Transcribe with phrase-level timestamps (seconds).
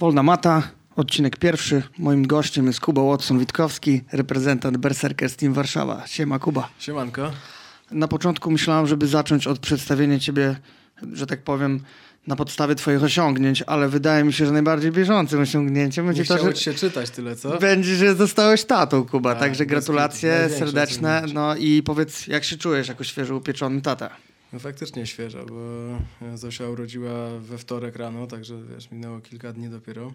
[0.00, 0.62] Wolna Mata,
[0.96, 1.82] odcinek pierwszy.
[1.98, 6.06] Moim gościem jest Kuba Watson-Witkowski, reprezentant Berserkers Team Warszawa.
[6.06, 6.68] Siema Kuba.
[6.78, 7.30] Siemanko.
[7.90, 10.56] Na początku myślałem, żeby zacząć od przedstawienia ciebie,
[11.12, 11.80] że tak powiem,
[12.26, 16.50] na podstawie twoich osiągnięć, ale wydaje mi się, że najbardziej bieżącym osiągnięciem Nie będzie to,
[16.50, 16.56] że...
[16.56, 17.58] się czytać tyle, co?
[17.58, 19.30] Będzie, że zostałeś tatą, Kuba.
[19.30, 21.22] Tak, Także gratulacje serdeczne.
[21.34, 24.10] No i powiedz, jak się czujesz jako świeżo upieczony tata?
[24.52, 25.56] No faktycznie świeża, bo
[26.36, 30.12] Zosia urodziła we wtorek rano, także wiesz, minęło kilka dni dopiero.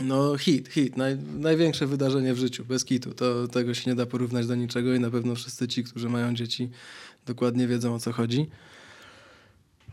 [0.00, 3.14] No hit, hit, Naj, największe wydarzenie w życiu, bez kitu.
[3.14, 6.34] To, tego się nie da porównać do niczego i na pewno wszyscy ci, którzy mają
[6.34, 6.70] dzieci,
[7.26, 8.46] dokładnie wiedzą o co chodzi.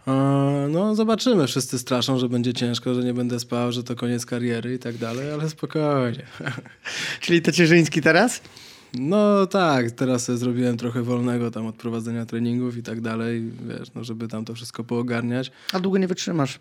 [0.08, 4.26] E, No zobaczymy, wszyscy straszą, że będzie ciężko, że nie będę spał, że to koniec
[4.26, 6.26] kariery i tak dalej, ale spokojnie.
[7.22, 8.42] Czyli to Cierzyński teraz?
[8.98, 14.04] No tak, teraz zrobiłem trochę wolnego tam od prowadzenia treningów i tak dalej, wiesz, no
[14.04, 15.52] żeby tam to wszystko poogarniać.
[15.74, 16.60] A długo nie wytrzymasz.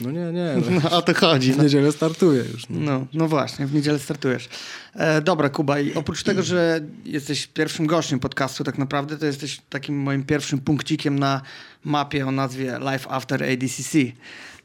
[0.00, 1.52] No nie, nie, no, No o to chodzi.
[1.52, 1.62] w No.
[1.62, 2.68] niedzielę startuję już.
[2.68, 2.78] No.
[2.80, 4.48] No, no właśnie, w niedzielę startujesz.
[4.94, 9.60] E, dobra, Kuba, i oprócz tego, że jesteś pierwszym gościem podcastu tak naprawdę, to jesteś
[9.70, 11.40] takim moim pierwszym punkcikiem na
[11.84, 13.98] mapie o nazwie Life After ADCC.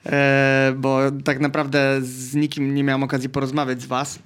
[0.06, 4.20] E, bo tak naprawdę z nikim nie miałem okazji porozmawiać z was.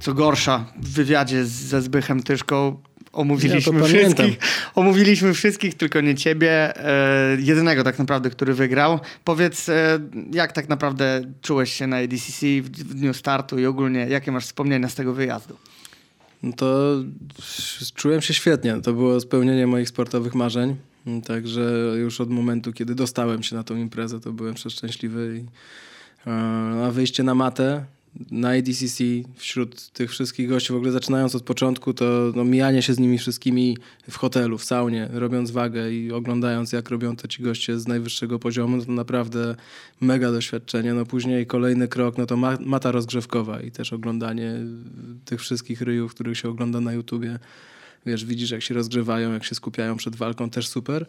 [0.00, 2.76] Co gorsza, w wywiadzie ze Zbychem Tyszką
[3.12, 4.38] omówiliśmy Ja wszystkich.
[4.74, 6.76] Omówiliśmy wszystkich, tylko nie ciebie.
[6.86, 9.00] E, jedynego tak naprawdę, który wygrał.
[9.24, 9.98] Powiedz, e,
[10.32, 14.44] jak tak naprawdę czułeś się na ADCC w, w dniu startu i ogólnie jakie masz
[14.44, 15.56] wspomnienia z tego wyjazdu?
[16.42, 16.96] no to
[17.94, 18.80] czułem się świetnie.
[18.82, 20.76] To było spełnienie moich sportowych marzeń.
[21.24, 25.42] Także już od momentu, kiedy dostałem się na tą imprezę, to byłem przeszczęśliwy.
[25.42, 25.44] I,
[26.30, 27.84] e, a wyjście na matę,
[28.30, 29.04] na ADCC,
[29.36, 33.18] wśród tych wszystkich gości, w ogóle zaczynając od początku, to no, mijanie się z nimi
[33.18, 33.76] wszystkimi
[34.10, 38.38] w hotelu, w saunie, robiąc wagę i oglądając, jak robią to ci goście z najwyższego
[38.38, 39.54] poziomu, to naprawdę
[40.00, 40.94] mega doświadczenie.
[40.94, 44.54] No później kolejny krok, no to ma, mata rozgrzewkowa i też oglądanie
[45.24, 47.38] tych wszystkich ryjów, których się ogląda na YouTubie.
[48.06, 51.06] Wiesz, widzisz jak się rozgrzewają, jak się skupiają przed walką, też super.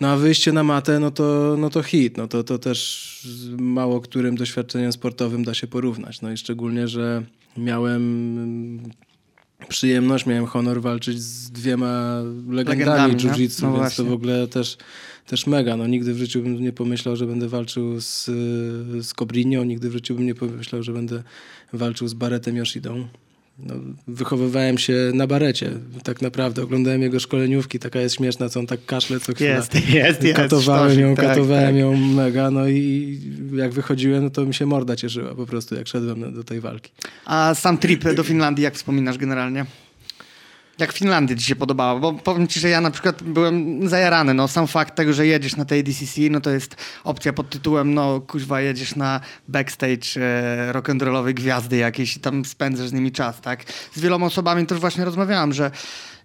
[0.00, 2.16] No a wyjście na matę, no to, no to hit.
[2.16, 3.28] No to, to też
[3.58, 6.20] mało którym doświadczeniem sportowym da się porównać.
[6.20, 7.22] No i szczególnie, że
[7.56, 8.80] miałem
[9.68, 13.20] przyjemność, miałem honor walczyć z dwiema legendami Legendami, nie?
[13.20, 14.76] jiu-jitsu, No więc to w ogóle też,
[15.26, 15.76] też mega.
[15.76, 18.24] No nigdy w życiu bym nie pomyślał, że będę walczył z,
[19.06, 21.22] z Cobrinho, nigdy w życiu bym nie pomyślał, że będę
[21.72, 23.08] walczył z Baretem Yoshidą.
[23.58, 23.74] No,
[24.08, 25.70] wychowywałem się na barecie,
[26.02, 26.62] tak naprawdę.
[26.62, 29.50] Oglądałem jego szkoleniówki, taka jest śmieszna, co on tak kaszle co chwila.
[29.50, 30.36] Jest, jest, jest.
[30.36, 31.76] Katowałem ją, tak, katowałem tak.
[31.76, 33.18] ją mega, no i
[33.54, 36.90] jak wychodziłem, no to mi się morda cieszyła po prostu, jak szedłem do tej walki.
[37.24, 39.66] A sam trip do Finlandii, jak wspominasz generalnie?
[40.78, 42.00] Jak Finlandia ci się podobała?
[42.00, 44.34] Bo powiem ci, że ja na przykład byłem zajarany.
[44.34, 47.94] No, sam fakt tego, że jedziesz na tej DCC, no to jest opcja pod tytułem,
[47.94, 53.40] no kuźwa, jedziesz na backstage e, rock'n'rollowej gwiazdy jakiejś i tam spędzasz z nimi czas,
[53.40, 53.64] tak?
[53.94, 55.70] Z wieloma osobami też właśnie rozmawiałem, że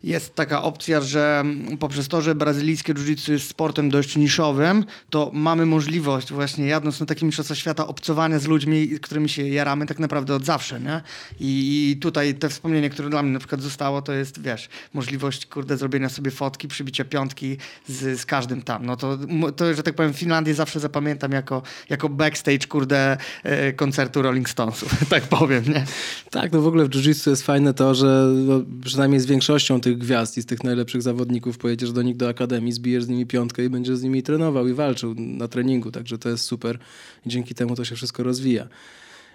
[0.03, 1.43] jest taka opcja, że
[1.79, 7.05] poprzez to, że brazylijskie jiu-jitsu jest sportem dość niszowym, to mamy możliwość właśnie jadąc na
[7.05, 11.01] takie mistrzostwa świata obcowania z ludźmi, którymi się jaramy tak naprawdę od zawsze, nie?
[11.39, 15.45] I, I tutaj te wspomnienie, które dla mnie na przykład zostało, to jest, wiesz, możliwość,
[15.45, 18.85] kurde, zrobienia sobie fotki, przybicia piątki z, z każdym tam.
[18.85, 19.17] No to,
[19.55, 24.95] to, że tak powiem, Finlandię zawsze zapamiętam jako, jako backstage, kurde, e, koncertu Rolling Stonesów,
[25.09, 25.85] tak powiem, nie?
[26.31, 29.92] Tak, no w ogóle w jiu-jitsu jest fajne to, że no, przynajmniej z większością tych
[29.95, 33.65] gwiazd i z tych najlepszych zawodników pojedziesz do nich do akademii, zbijesz z nimi piątkę
[33.65, 36.79] i będziesz z nimi trenował i walczył na treningu, także to jest super
[37.25, 38.67] i dzięki temu to się wszystko rozwija.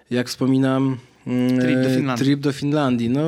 [0.09, 0.97] Jak wspominam,
[1.27, 2.25] mm, Trip do Finlandii.
[2.25, 3.09] trip do Finlandii.
[3.09, 3.21] No,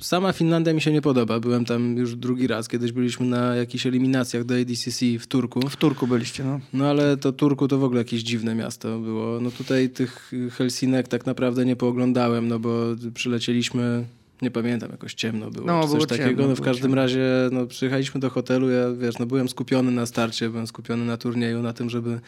[0.00, 1.40] sama Finlandia mi się nie podoba.
[1.40, 2.68] Byłem tam już drugi raz.
[2.68, 5.60] Kiedyś byliśmy na jakichś eliminacjach do ADCC w Turku.
[5.68, 6.60] W Turku byliście, no.
[6.72, 9.40] No ale to Turku to w ogóle jakieś dziwne miasto było.
[9.40, 12.82] No tutaj tych Helsinek tak naprawdę nie pooglądałem, no bo
[13.14, 14.04] przylecieliśmy,
[14.42, 16.28] nie pamiętam, jakoś ciemno było, No, było takiego.
[16.28, 16.96] ciemno, no w każdym ciemno.
[17.02, 21.16] razie no, przyjechaliśmy do hotelu, ja wiesz, no byłem skupiony na starcie, byłem skupiony na
[21.16, 22.20] turnieju, na tym, żeby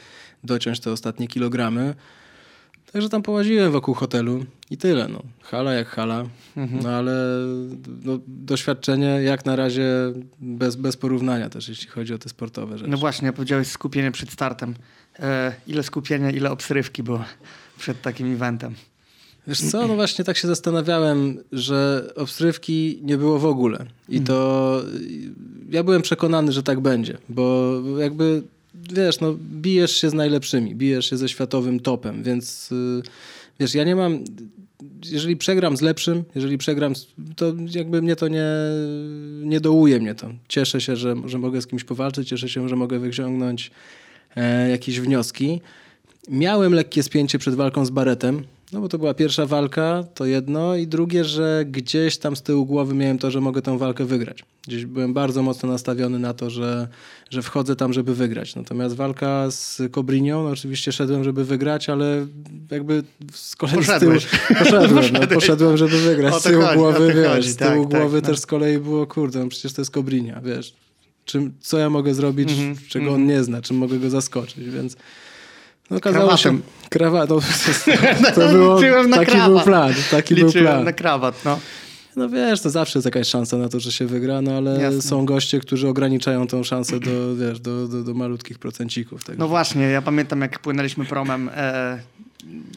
[0.45, 1.95] dociąć te ostatnie kilogramy.
[2.93, 5.09] Także tam połaziłem wokół hotelu i tyle.
[5.09, 5.23] No.
[5.43, 6.25] Hala jak hala,
[6.57, 6.83] Mhm.
[6.83, 7.13] no ale
[8.05, 9.85] no, doświadczenie jak na razie
[10.41, 12.91] bez, bez porównania też, jeśli chodzi o te sportowe rzeczy.
[12.91, 14.75] No właśnie, powiedziałeś skupienie przed startem.
[15.19, 17.25] E, ile skupienia, ile obsrywki było
[17.79, 18.75] przed takim eventem?
[19.49, 23.87] Wiesz co, no właśnie tak się zastanawiałem, że obstrywki nie było w ogóle.
[24.09, 24.83] I to
[25.71, 28.43] ja byłem przekonany, że tak będzie, bo jakby
[28.93, 33.03] wiesz, no bijesz się z najlepszymi, bijesz się ze światowym topem, więc y,
[33.61, 34.25] wiesz, ja nie mam
[35.05, 36.93] jeżeli przegram z lepszym, jeżeli przegram,
[37.37, 38.47] to jakby mnie to nie,
[39.43, 40.31] nie dołuje mnie to.
[40.49, 43.71] Cieszę się, że, że mogę z kimś powalczyć, cieszę się, że mogę wyciągnąć
[44.37, 45.61] e, jakieś wnioski.
[46.29, 50.77] miałem lekkie spięcie przed walką z Baretem, no bo to była pierwsza walka, to jedno.
[50.77, 54.45] I drugie, że gdzieś tam z tyłu głowy miałem to, że mogę tę walkę wygrać.
[54.67, 56.89] Gdzieś byłem bardzo mocno nastawiony na to, że,
[57.31, 58.57] że wchodzę tam, żeby wygrać.
[58.57, 62.27] Natomiast walka z Cobrinią, no oczywiście szedłem, żeby wygrać, ale
[62.71, 64.13] jakby z kolei z tyłu...
[64.59, 66.35] Poszedłem, no, poszedłem, żeby wygrać.
[66.35, 68.43] Z tyłu chodzi, głowy, wiesz, chodzi, z tyłu tak, głowy tak, też no.
[68.43, 70.75] z kolei było, kurde, no przecież to jest Cobrinia, wiesz.
[71.25, 73.23] Czym, co ja mogę zrobić, mm -hmm, czego mm -hmm.
[73.23, 74.97] on nie zna, czym mogę go zaskoczyć, więc...
[75.91, 76.59] No okazało się...
[76.91, 77.41] Krawat, no,
[78.35, 78.81] to, to było,
[79.11, 79.49] taki krawat.
[79.49, 79.95] był plan.
[80.11, 80.85] Taki Liczyłem był plan.
[80.85, 81.59] na krawat, no.
[82.17, 85.03] No wiesz, to zawsze jest jakaś szansa na to, że się wygra, no ale Jasne.
[85.03, 89.21] są goście, którzy ograniczają tą szansę do, wiesz, do, do, do malutkich procencików.
[89.39, 91.99] No właśnie, ja pamiętam jak płynęliśmy promem e,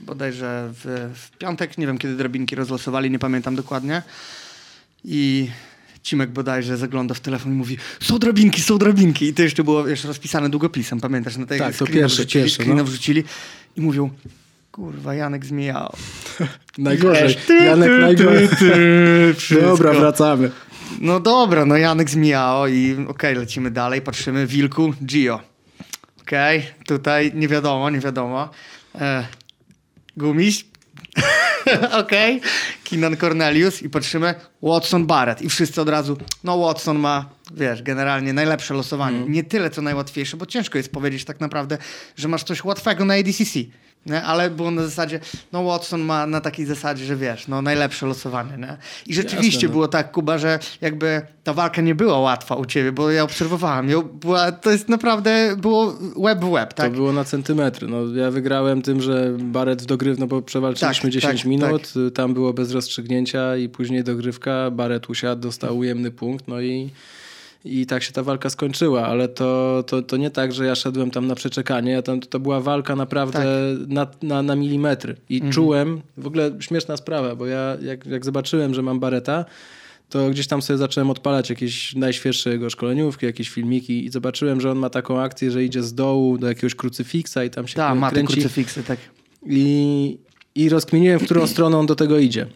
[0.01, 4.01] bodajże w, w piątek, nie wiem kiedy drabinki rozlosowali, nie pamiętam dokładnie.
[5.05, 5.49] I
[6.03, 9.25] Cimek bodajże zagląda w telefon i mówi są drabinki, są drabinki.
[9.25, 11.37] I to jeszcze było jeszcze rozpisane długopisem, pamiętasz?
[11.37, 12.65] Na tej tak, to pierwszy, pierwszy.
[12.65, 12.83] No.
[12.83, 13.23] wrzucili
[13.75, 14.09] i mówią
[14.71, 15.93] kurwa, Janek zmijał.
[16.77, 17.37] Najgorzej.
[17.65, 18.49] Janek najgorzej.
[19.61, 20.51] Dobra, wracamy.
[20.99, 24.47] No dobra, no Janek zmijał i okej, okay, lecimy dalej, patrzymy.
[24.47, 25.39] Wilku, Gio.
[26.21, 28.49] Okej, okay, tutaj nie wiadomo, nie wiadomo.
[28.95, 29.25] E,
[30.17, 30.65] gumiś,
[32.01, 32.37] Okej.
[32.37, 32.49] Okay.
[32.83, 38.33] Keenan Cornelius i patrzymy Watson Barrett i wszyscy od razu, no Watson ma, wiesz, generalnie
[38.33, 39.17] najlepsze losowanie.
[39.17, 39.31] Mm.
[39.31, 41.77] Nie tyle co najłatwiejsze, bo ciężko jest powiedzieć tak naprawdę,
[42.15, 43.59] że masz coś łatwego na ADCC.
[44.05, 44.23] Nie?
[44.23, 45.19] Ale było na zasadzie,
[45.51, 48.57] no Watson ma na takiej zasadzie, że wiesz, no najlepsze losowanie.
[48.57, 48.77] Nie?
[49.07, 49.73] I rzeczywiście Jasne, no.
[49.73, 53.89] było tak, Kuba, że jakby ta walka nie była łatwa u ciebie, bo ja obserwowałem
[53.89, 54.01] ją.
[54.01, 56.91] Była, to jest naprawdę, było web w web, tak?
[56.91, 57.87] To było na centymetry.
[57.87, 62.13] No, ja wygrałem tym, że Barrett dogryw, no bo przewalczyliśmy tak, 10 tak, minut, tak.
[62.13, 66.89] tam było bez rozstrzygnięcia i później dogrywka, Barrett usiadł, dostał ujemny punkt, no i
[67.65, 71.11] i tak się ta walka skończyła, ale to, to, to nie tak, że ja szedłem
[71.11, 73.89] tam na przeczekanie, ja tam, to była walka naprawdę tak.
[73.89, 75.53] na, na, na milimetry i mhm.
[75.53, 79.45] czułem, w ogóle śmieszna sprawa, bo ja jak, jak zobaczyłem, że mam bareta,
[80.09, 84.71] to gdzieś tam sobie zacząłem odpalać jakieś najświeższe jego szkoleniówki, jakieś filmiki i zobaczyłem, że
[84.71, 87.95] on ma taką akcję, że idzie z dołu do jakiegoś krucyfiksa i tam się Ta,
[87.95, 88.99] ma te krucyfiksy, tak.
[89.45, 90.17] I,
[90.55, 92.47] I rozkminiłem, w którą stronę on do tego idzie.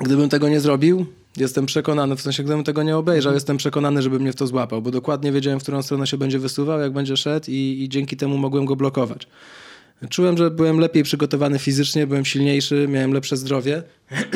[0.00, 1.06] Gdybym tego nie zrobił,
[1.36, 3.36] Jestem przekonany, w sensie gdybym tego nie obejrzał, mhm.
[3.36, 6.38] jestem przekonany, żeby mnie w to złapał, bo dokładnie wiedziałem, w którą stronę się będzie
[6.38, 9.26] wysuwał, jak będzie szedł i, i dzięki temu mogłem go blokować.
[10.10, 13.82] Czułem, że byłem lepiej przygotowany fizycznie, byłem silniejszy, miałem lepsze zdrowie.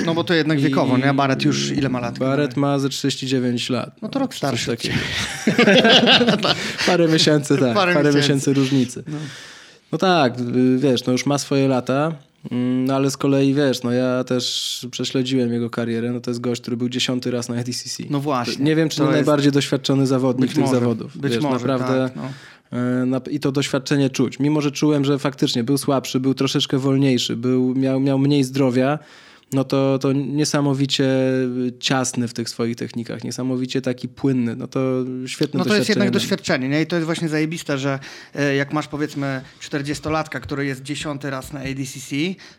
[0.06, 1.02] No bo to jednak wiekowo, I...
[1.02, 1.14] nie?
[1.14, 2.18] Barret już ile ma lat?
[2.18, 4.02] Barret ma ze 39 lat.
[4.02, 4.76] No to rok starszy.
[6.86, 7.74] parę miesięcy, tak.
[7.74, 8.52] Parę, parę miesięcy.
[8.52, 9.04] różnicy.
[9.06, 9.16] No.
[9.92, 10.34] no tak,
[10.76, 12.12] wiesz, no już ma swoje lata.
[12.50, 16.12] No ale z kolei wiesz, no ja też prześledziłem jego karierę.
[16.12, 18.02] No to jest gość, który był dziesiąty raz na EDCC.
[18.10, 18.64] No właśnie.
[18.64, 19.14] Nie wiem, czy to jest...
[19.14, 21.18] najbardziej doświadczony zawodnik być tych może, zawodów.
[21.18, 22.10] Być wiesz, może, naprawdę.
[22.14, 22.78] Tak, no.
[22.78, 24.38] E, I to doświadczenie czuć.
[24.38, 28.98] Mimo, że czułem, że faktycznie był słabszy, był troszeczkę wolniejszy, był, miał, miał mniej zdrowia,
[29.52, 31.08] no to, to niesamowicie
[31.80, 34.56] ciasny w tych swoich technikach, niesamowicie taki płynny.
[34.56, 36.82] No to świetne No to jest jednak doświadczenie, nie?
[36.82, 37.98] I to jest właśnie zajebiste, że
[38.34, 42.16] e, jak masz powiedzmy 40-latka, który jest dziesiąty raz na ADCC,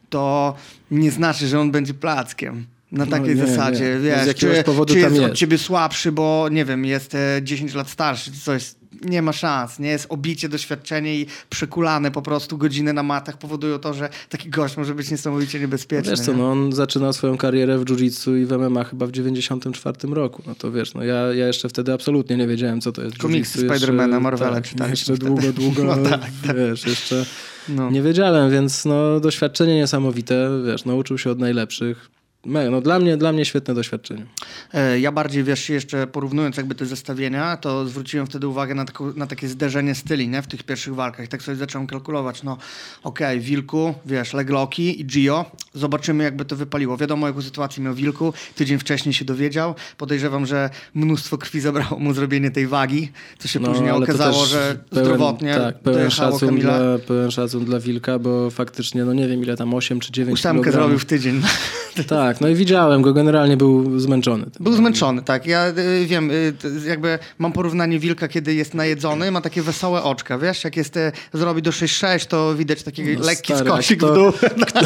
[0.10, 0.56] to
[0.92, 2.66] nie znaczy, że on będzie plackiem.
[2.92, 4.00] Na no takiej no, nie, zasadzie, nie.
[4.00, 7.90] wiesz, czy, powodu czy jest, jest od ciebie słabszy, bo nie wiem, jest 10 lat
[7.90, 12.94] starszy, czy coś nie ma szans, nie jest obicie, doświadczenie i przykulane po prostu godziny
[12.94, 16.12] na matach powodują to, że taki gość może być niesamowicie niebezpieczny.
[16.12, 19.12] No wiesz co, no on zaczynał swoją karierę w jiu-jitsu i w MMA chyba w
[19.12, 23.02] 94 roku, no to wiesz, no ja, ja jeszcze wtedy absolutnie nie wiedziałem, co to
[23.02, 25.54] jest Komiksy Spidermana, Marvela tak, czytaliśmy Jeszcze wtedy.
[25.54, 26.58] długo, długo, no tak, tak.
[26.58, 27.26] wiesz, jeszcze
[27.70, 27.92] no.
[27.92, 33.32] nie wiedziałem, więc no doświadczenie niesamowite, wiesz, nauczył się od najlepszych, no, dla, mnie, dla
[33.32, 34.26] mnie świetne doświadczenie.
[34.74, 39.14] E, ja bardziej, wiesz, jeszcze porównując jakby te zestawienia, to zwróciłem wtedy uwagę na, taką,
[39.14, 40.42] na takie zderzenie styli nie?
[40.42, 41.28] w tych pierwszych walkach.
[41.28, 42.58] Tak sobie zacząłem kalkulować, no
[43.04, 46.98] okej, okay, Wilku, wiesz, Legloki i Gio, zobaczymy jakby to wypaliło.
[46.98, 49.76] Wiadomo, jaką sytuację miał Wilku, tydzień wcześniej się dowiedział.
[49.98, 54.78] Podejrzewam, że mnóstwo krwi zabrało mu zrobienie tej wagi, co się no, później okazało, że
[54.90, 59.44] pełen, zdrowotnie tak, pełen szacun, dla, pełen szacun dla Wilka, bo faktycznie, no nie wiem
[59.44, 61.42] ile tam, 8 czy 9 Ósemkę zrobił w tydzień.
[62.08, 64.46] tak, tak, no i widziałem go, generalnie był zmęczony.
[64.60, 65.46] Był zmęczony, tak.
[65.46, 66.54] Ja y, wiem, y,
[66.88, 71.12] jakby mam porównanie wilka, kiedy jest najedzony, ma takie wesołe oczka, wiesz, jak jest, y,
[71.34, 74.32] zrobi do 6-6, to widać taki no, lekki stary, skosik kto, w dół.
[74.68, 74.80] Kto,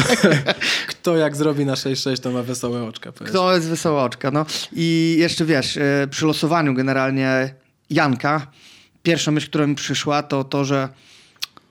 [0.90, 3.12] kto, jak zrobi na 6-6, to ma wesołe oczka.
[3.12, 3.30] Powiedz.
[3.30, 4.46] Kto jest wesołe oczka, no.
[4.72, 7.54] I jeszcze wiesz, y, przy losowaniu generalnie
[7.90, 8.46] Janka,
[9.02, 10.88] pierwsza myśl, która mi przyszła, to to, że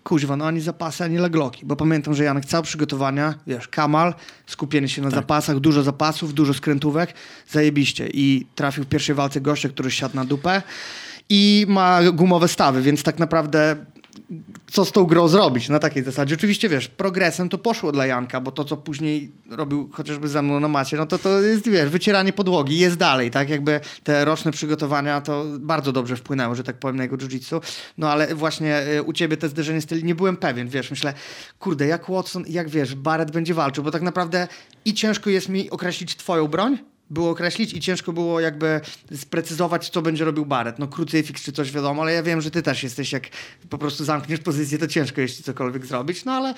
[0.03, 1.65] kuźwa, no ani zapasy, ani legloki.
[1.65, 4.13] Bo pamiętam, że Janek całe przygotowania, wiesz, Kamal,
[4.47, 5.19] skupienie się na tak.
[5.19, 7.13] zapasach, dużo zapasów, dużo skrętówek,
[7.49, 8.07] zajebiście.
[8.13, 10.61] I trafił w pierwszej walce gościa, który siadł na dupę
[11.29, 13.75] i ma gumowe stawy, więc tak naprawdę
[14.71, 16.35] co z tą grą zrobić na takiej zasadzie.
[16.35, 20.59] Oczywiście, wiesz, progresem to poszło dla Janka, bo to, co później robił chociażby ze mną
[20.59, 23.49] na macie, no to to jest, wiesz, wycieranie podłogi, jest dalej, tak?
[23.49, 27.61] Jakby te roczne przygotowania to bardzo dobrze wpłynęły, że tak powiem, na jego jiu-jitsu.
[27.97, 31.13] No ale właśnie y, u ciebie te zderzenie styli nie byłem pewien, wiesz, myślę,
[31.59, 34.47] kurde, jak Watson, jak wiesz, Barrett będzie walczył, bo tak naprawdę
[34.85, 36.77] i ciężko jest mi określić twoją broń,
[37.11, 38.81] było określić i ciężko było jakby
[39.15, 40.79] sprecyzować, co będzie robił Barrett.
[40.79, 43.23] No krucyfiks czy coś wiadomo, ale ja wiem, że ty też jesteś, jak
[43.69, 46.53] po prostu zamkniesz pozycję, to ciężko jest ci cokolwiek zrobić, no ale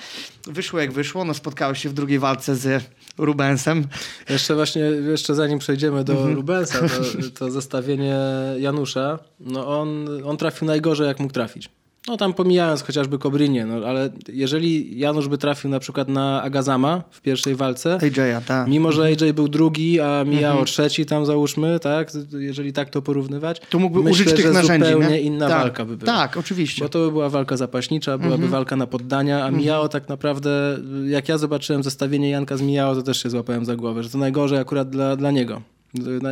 [0.46, 2.84] wyszło jak wyszło, no spotkałeś się w drugiej walce z
[3.18, 3.86] Rubensem.
[4.28, 6.34] Jeszcze właśnie, jeszcze zanim przejdziemy do mhm.
[6.34, 8.18] Rubensa, to, to zestawienie
[8.58, 11.70] Janusza, no on, on trafił najgorzej, jak mógł trafić.
[12.08, 17.02] No tam pomijając chociażby Kobrynie, no ale jeżeli Janusz by trafił na przykład na Agazama
[17.10, 18.68] w pierwszej walce, AJ'a, tak.
[18.68, 20.66] mimo że AJ był drugi, a Mijao mhm.
[20.66, 24.86] trzeci tam załóżmy, tak, jeżeli tak to porównywać, to mógłby myślę, użyć tych że narzędzi,
[24.86, 25.20] zupełnie nie?
[25.20, 26.12] inna tak, walka by była.
[26.12, 26.82] Tak, oczywiście.
[26.82, 28.52] Bo to by była walka zapaśnicza, byłaby mhm.
[28.52, 29.88] walka na poddania, a mhm.
[29.88, 34.02] tak naprawdę, jak ja zobaczyłem zestawienie Janka z Mijao, to też się złapałem za głowę,
[34.02, 35.62] że to najgorzej akurat dla, dla niego.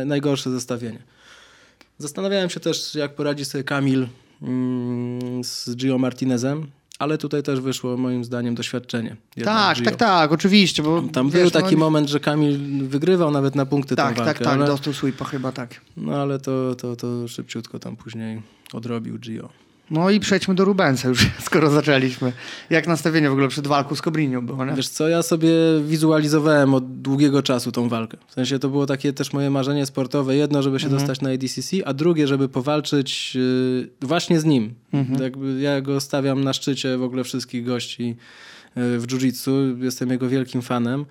[0.05, 0.99] Najgorsze zestawienie.
[1.97, 4.07] Zastanawiałem się też, jak poradzi sobie Kamil
[5.43, 6.67] z Gio Martinezem,
[6.99, 9.15] ale tutaj też wyszło moim zdaniem doświadczenie.
[9.43, 9.85] Tak, Gio.
[9.85, 10.83] tak, tak, oczywiście.
[10.83, 11.79] Bo, Tam wiesz, był taki no...
[11.79, 14.33] moment, że Kamil wygrywał nawet na punkty tak, tak, walkę.
[14.33, 14.67] Tak, tak, ale...
[14.67, 15.81] dostał sweepa chyba, tak.
[15.97, 18.41] No ale to, to, to szybciutko tam później
[18.73, 19.49] odrobił Gio.
[19.91, 22.31] No i przejdźmy do Rubensa już, skoro zaczęliśmy.
[22.69, 24.73] Jak nastawienie w ogóle przed walką z Kobrinią było, nie?
[24.73, 25.49] Wiesz co, ja sobie
[25.85, 28.17] wizualizowałem od długiego czasu tą walkę.
[28.27, 30.35] W sensie to było takie też moje marzenie sportowe.
[30.35, 30.99] Jedno, żeby się mhm.
[30.99, 34.73] dostać na ADCC, a drugie, żeby powalczyć yy, właśnie z nim.
[34.93, 35.19] Mhm.
[35.19, 38.15] Tak, ja go stawiam na szczycie w ogóle wszystkich gości
[38.75, 39.83] yy, w jiu-jitsu.
[39.83, 41.05] Jestem jego wielkim fanem.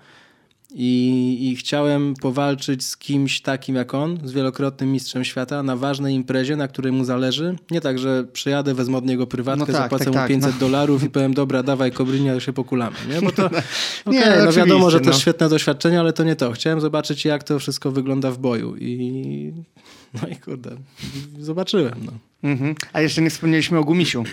[0.75, 6.15] I, I, chciałem powalczyć z kimś takim jak on, z wielokrotnym mistrzem świata, na ważnej
[6.15, 7.55] imprezie, na której mu zależy.
[7.71, 10.61] Nie tak, że przyjadę, wezmę od niego prywatkę, no tak, zapłacę tak, mu 500 tak,
[10.61, 10.67] no.
[10.67, 12.95] dolarów i powiem, dobra, dawaj Kobrynia, się pokulamy.
[13.09, 13.21] Nie?
[13.21, 13.45] Bo to,
[14.05, 15.21] okay, nie, no wiadomo, że to jest no.
[15.21, 16.51] świetne doświadczenie, ale to nie to.
[16.51, 18.75] Chciałem zobaczyć, jak to wszystko wygląda w boju.
[18.75, 19.53] I
[20.13, 20.77] no i kurde,
[21.39, 21.93] zobaczyłem.
[22.05, 22.11] No.
[22.43, 22.75] Mhm.
[22.93, 24.23] A jeszcze nie wspomnieliśmy o Gumisiu.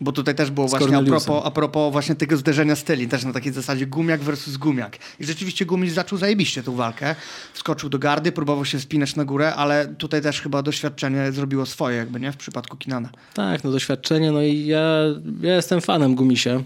[0.00, 3.32] Bo tutaj też było właśnie a propos, a propos właśnie tego zderzenia styli, też na
[3.32, 4.98] takiej zasadzie gumiak versus gumiak.
[5.20, 7.14] I rzeczywiście Gumiś zaczął zajebiście tą walkę.
[7.52, 11.96] Wskoczył do gardy, próbował się wspinać na górę, ale tutaj też chyba doświadczenie zrobiło swoje
[11.96, 12.32] jakby, nie?
[12.32, 13.08] W przypadku Kinana.
[13.34, 14.82] Tak, no doświadczenie, no i ja,
[15.40, 16.60] ja jestem fanem Gumisia.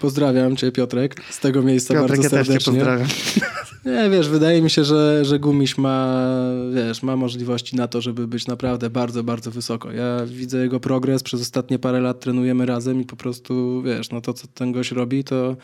[0.00, 2.54] Pozdrawiam cię Piotrek z tego miejsca Piotrek, bardzo serdecznie.
[2.54, 3.08] Ja też cię pozdrawiam.
[3.86, 6.26] Nie, wiesz, wydaje mi się, że, że Gumiś ma,
[6.74, 9.92] wiesz, ma możliwości na to, żeby być naprawdę bardzo, bardzo wysoko.
[9.92, 14.20] Ja widzę jego progres, przez ostatnie parę lat trenujemy razem i po prostu, wiesz, no
[14.20, 15.56] to co ten gość robi, to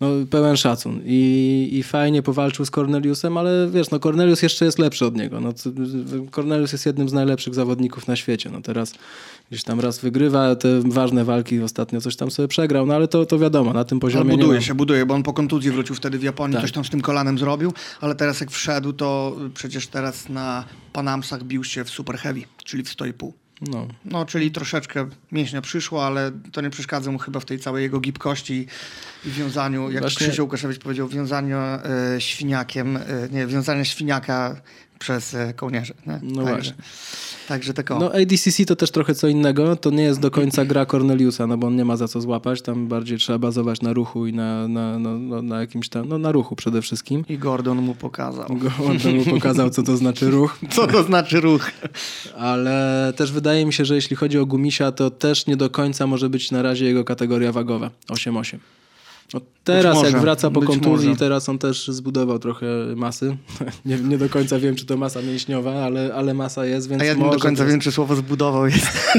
[0.00, 1.00] no, pełen szacun.
[1.04, 5.40] I, I fajnie powalczył z Corneliusem, ale wiesz, no Cornelius jeszcze jest lepszy od niego.
[5.40, 5.52] No,
[6.30, 8.50] Cornelius jest jednym z najlepszych zawodników na świecie.
[8.50, 8.94] No teraz
[9.50, 13.26] gdzieś tam raz wygrywa te ważne walki, ostatnio coś tam sobie przegrał, no ale to,
[13.26, 16.18] to wiadomo, na tym poziomie no, buduje się, buduje, bo on po kontuzji wrócił wtedy
[16.18, 16.62] w Japonii, tak.
[16.62, 21.44] coś tam z tym kolanem zrobił, ale teraz jak wszedł, to przecież teraz na Panamsach
[21.44, 23.32] bił się w super heavy, czyli w 100,5.
[23.60, 23.88] No.
[24.04, 28.00] no, czyli troszeczkę mięśnia przyszło, ale to nie przeszkadza mu chyba w tej całej jego
[28.00, 28.66] gibkości
[29.24, 30.26] i wiązaniu, jak Właśnie...
[30.26, 31.80] Krzysiu Łukaszewicz powiedział, wiązaniu e,
[32.18, 34.60] świniakiem, e, nie, wiązania świniaka
[35.00, 35.94] przez e, kołnierze.
[36.06, 36.20] Nie?
[36.22, 36.54] No Także.
[36.54, 36.74] właśnie.
[37.48, 39.76] Także tak No ADCC to też trochę co innego.
[39.76, 42.62] To nie jest do końca gra Corneliusa, no bo on nie ma za co złapać.
[42.62, 46.18] Tam bardziej trzeba bazować na ruchu i na, na, na, no, na jakimś tam, no
[46.18, 47.24] na ruchu przede wszystkim.
[47.28, 48.48] I Gordon mu pokazał.
[48.48, 50.58] Gordon mu pokazał, co to znaczy ruch.
[50.74, 51.70] Co to znaczy ruch.
[52.36, 56.06] Ale też wydaje mi się, że jeśli chodzi o Gumisia, to też nie do końca
[56.06, 57.90] może być na razie jego kategoria wagowa.
[58.08, 58.58] 8-8.
[59.34, 61.18] No teraz może, jak wraca po kontuzji, może.
[61.18, 63.36] teraz on też zbudował trochę masy.
[63.84, 67.04] nie, nie, do końca wiem, czy to masa mięśniowa, ale, ale masa jest, więc A
[67.04, 68.86] ja nie do końca wiem, czy słowo zbudował jest.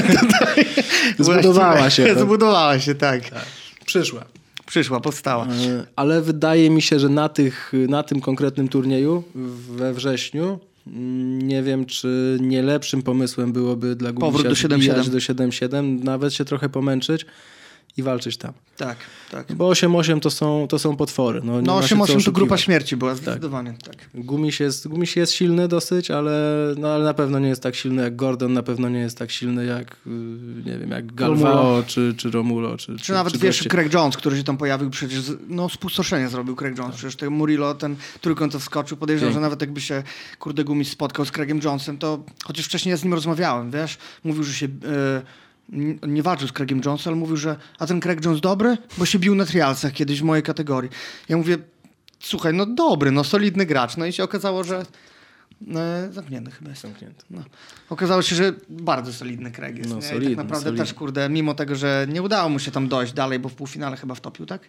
[1.18, 2.06] Zbudowała się.
[2.06, 2.18] Tak.
[2.18, 3.30] Zbudowała się, tak.
[3.30, 3.46] tak.
[3.86, 4.24] Przyszła.
[4.66, 5.46] Przyszła, powstała.
[5.46, 9.22] E, ale wydaje mi się, że na, tych, na tym konkretnym turnieju
[9.68, 15.08] we wrześniu mm, nie wiem, czy nie lepszym pomysłem byłoby dla Gubisia Powrót do 7-7.
[15.08, 17.26] do 7-7, nawet się trochę pomęczyć
[17.96, 18.52] i walczyć tam.
[18.76, 18.96] Tak,
[19.30, 19.52] tak.
[19.52, 21.40] Bo 8-8 to są, to są potwory.
[21.44, 23.22] No, no 8-8 to grupa śmierci była, tak.
[23.22, 23.74] zdecydowanie.
[23.84, 23.96] Tak.
[23.96, 24.08] tak.
[24.14, 26.32] Gumiś, jest, Gumiś jest silny dosyć, ale,
[26.78, 29.30] no, ale na pewno nie jest tak silny jak Gordon, na pewno nie jest tak
[29.30, 30.10] silny jak, y,
[30.66, 32.76] nie wiem, jak Galvao czy, czy Romulo.
[32.76, 33.68] Czy, czy, czy nawet, czy wiesz.
[33.68, 36.90] Craig Jones, który się tam pojawił, przecież no spustoszenie zrobił Craig Jones.
[36.90, 36.98] Tak.
[36.98, 38.96] Przecież ten Murillo, ten trójkąt wskoczył.
[38.96, 40.02] Podejrzewam, że nawet jakby się,
[40.38, 44.42] kurde, Gumiś spotkał z Craigiem Jonesem, to chociaż wcześniej ja z nim rozmawiałem, wiesz, mówił,
[44.42, 44.66] że się...
[44.66, 45.41] Yy,
[46.06, 49.18] nie walczył z Craigiem Jonesem, ale mówił, że a ten Craig Jones dobry, bo się
[49.18, 50.90] bił na trialsach kiedyś w mojej kategorii.
[51.28, 51.58] Ja mówię,
[52.20, 53.96] słuchaj, no dobry, no solidny gracz.
[53.96, 54.84] No i się okazało, że
[55.76, 56.82] E, zamknięty chyba jest.
[56.82, 57.24] Zamknięty.
[57.30, 57.42] No.
[57.90, 59.90] Okazało się, że bardzo solidny Craig jest.
[59.90, 60.02] No, nie?
[60.02, 60.86] I solidny, tak naprawdę solidny.
[60.86, 63.96] też, kurde, mimo tego, że nie udało mu się tam dojść dalej, bo w półfinale
[63.96, 64.68] chyba wtopił, tak?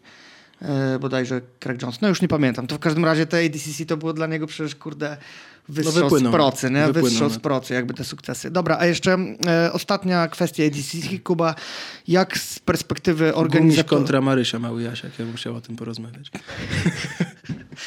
[0.62, 2.02] E, bodajże Craig Jones.
[2.02, 2.68] No już nie pamiętam.
[2.68, 5.18] To w każdym razie te ADCC to było dla niego przecież, kurde,
[5.70, 6.32] wystrzał z wypłynął.
[6.34, 6.86] procy, nie?
[6.86, 7.40] Wypłynął, Wystrzał z no.
[7.40, 8.52] procy, jakby te sukcesy.
[8.52, 9.18] Dobra, a jeszcze
[9.48, 11.56] e, ostatnia kwestia ADCC, Kuba.
[12.08, 13.90] Jak z perspektywy organizatora...
[14.00, 16.32] kontra Marysia Mały Jasiak, ja bym chciał o tym porozmawiać.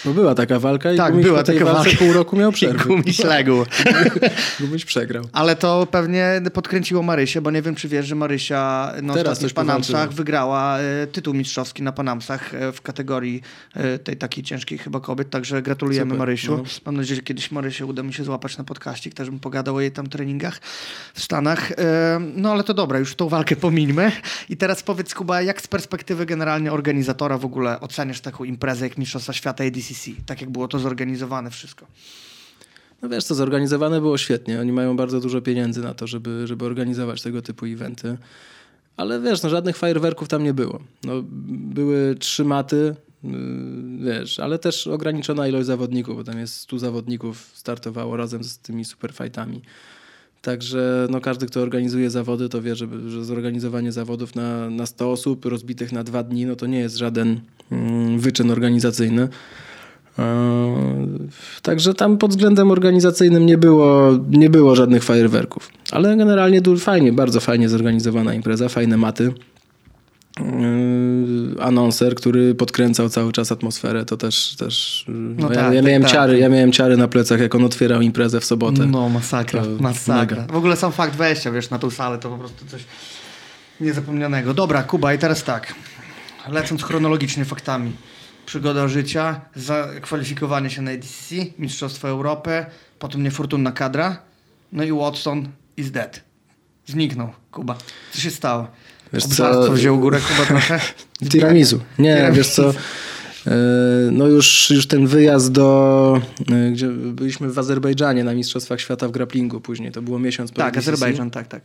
[0.05, 1.91] Bo była taka walka i Tak, Gumiś była taka walka.
[1.99, 2.85] pół roku miał przerwę.
[2.85, 3.65] Gumiś legł.
[4.61, 5.25] Gumiś przegrał.
[5.33, 9.53] Ale to pewnie podkręciło Marysię, bo nie wiem, czy wiesz, że Marysia no, Teraz w
[9.55, 13.43] Panamsach wygrała e, tytuł mistrzowski na Panamsach e, w kategorii
[13.75, 16.57] e, tej takiej ciężkiej chyba kobiet, także gratulujemy Super, Marysiu.
[16.57, 16.63] no.
[16.87, 19.81] Mam nadzieję, że kiedyś Marysię uda mi się złapać na podcaście, też bym pogadał o
[19.81, 20.61] jej tam treningach
[21.15, 21.73] w Stanach.
[21.73, 24.13] E, no ale to dobra, już tą walkę pomińmy.
[24.49, 28.99] I teraz powiedz Kuba, jak z perspektywy generalnie organizatora w ogóle oceniasz taką imprezę jak
[28.99, 30.11] Mistrzostwa Świata ADCC?
[30.27, 31.87] Tak jak było to zorganizowane wszystko.
[33.03, 34.61] No wiesz co, zorganizowane było świetnie.
[34.61, 38.17] Oni mają bardzo dużo pieniędzy na to, żeby, żeby organizować tego typu eventy.
[38.97, 40.81] Ale wiesz, no żadnych fajerwerków tam nie było.
[41.05, 41.13] No,
[41.49, 42.97] były trzy maty,
[44.05, 48.85] wiesz, ale też ograniczona ilość zawodników, bo tam jest 100 zawodników startowało razem z tymi
[48.85, 49.63] superfightami.
[50.43, 55.13] Także no, każdy, kto organizuje zawody, to wie, że, że zorganizowanie zawodów na, na 100
[55.13, 57.41] osób rozbitych na dwa dni, no to nie jest żaden
[57.73, 59.29] mm, wyczyn organizacyjny.
[60.19, 60.25] Eee,
[61.63, 65.71] Także tam pod względem organizacyjnym nie było, nie było żadnych fajerwerków.
[65.91, 69.33] Ale generalnie fajnie, bardzo fajnie zorganizowana impreza, fajne maty.
[70.41, 74.57] Eee, Anonser, który podkręcał cały czas atmosferę, to też.
[74.59, 76.11] też no ja, tak, ja, tak, miałem tak.
[76.13, 78.87] ciary, ja miałem ciary na plecach, jak on otwierał imprezę w sobotę.
[78.87, 80.37] No, masakra, To masakra.
[80.43, 80.53] mega.
[80.53, 82.85] W ogóle sam fakt wejścia, wiesz, na tą salę to po prostu coś
[83.81, 84.55] niezapomnianego.
[84.55, 85.75] Dobra, Kuba, i teraz tak.
[86.49, 87.93] Lecąc chronologicznie faktami.
[88.47, 92.67] Przygoda życia, zakwalifikowanie się na ADCC, Mistrzostwo Europy,
[92.99, 94.23] potem niefortunna kadra,
[94.73, 96.21] no i Watson is dead.
[96.87, 97.77] Zniknął, Kuba.
[98.13, 98.67] Co się stało?
[99.13, 100.81] Wiesz co- wziął górę, Kuba, trochę?
[101.23, 101.81] W tiramisu.
[101.99, 102.37] Nie, Tiramisu.
[102.37, 102.69] wiesz co,
[103.47, 103.55] e,
[104.13, 106.21] no już, już ten wyjazd do,
[106.53, 110.57] e, gdzie byliśmy w Azerbejdżanie na Mistrzostwach Świata w grapplingu później, to było miesiąc po
[110.57, 110.77] Tak.
[110.77, 111.63] Azerbejdżan, tak, tak.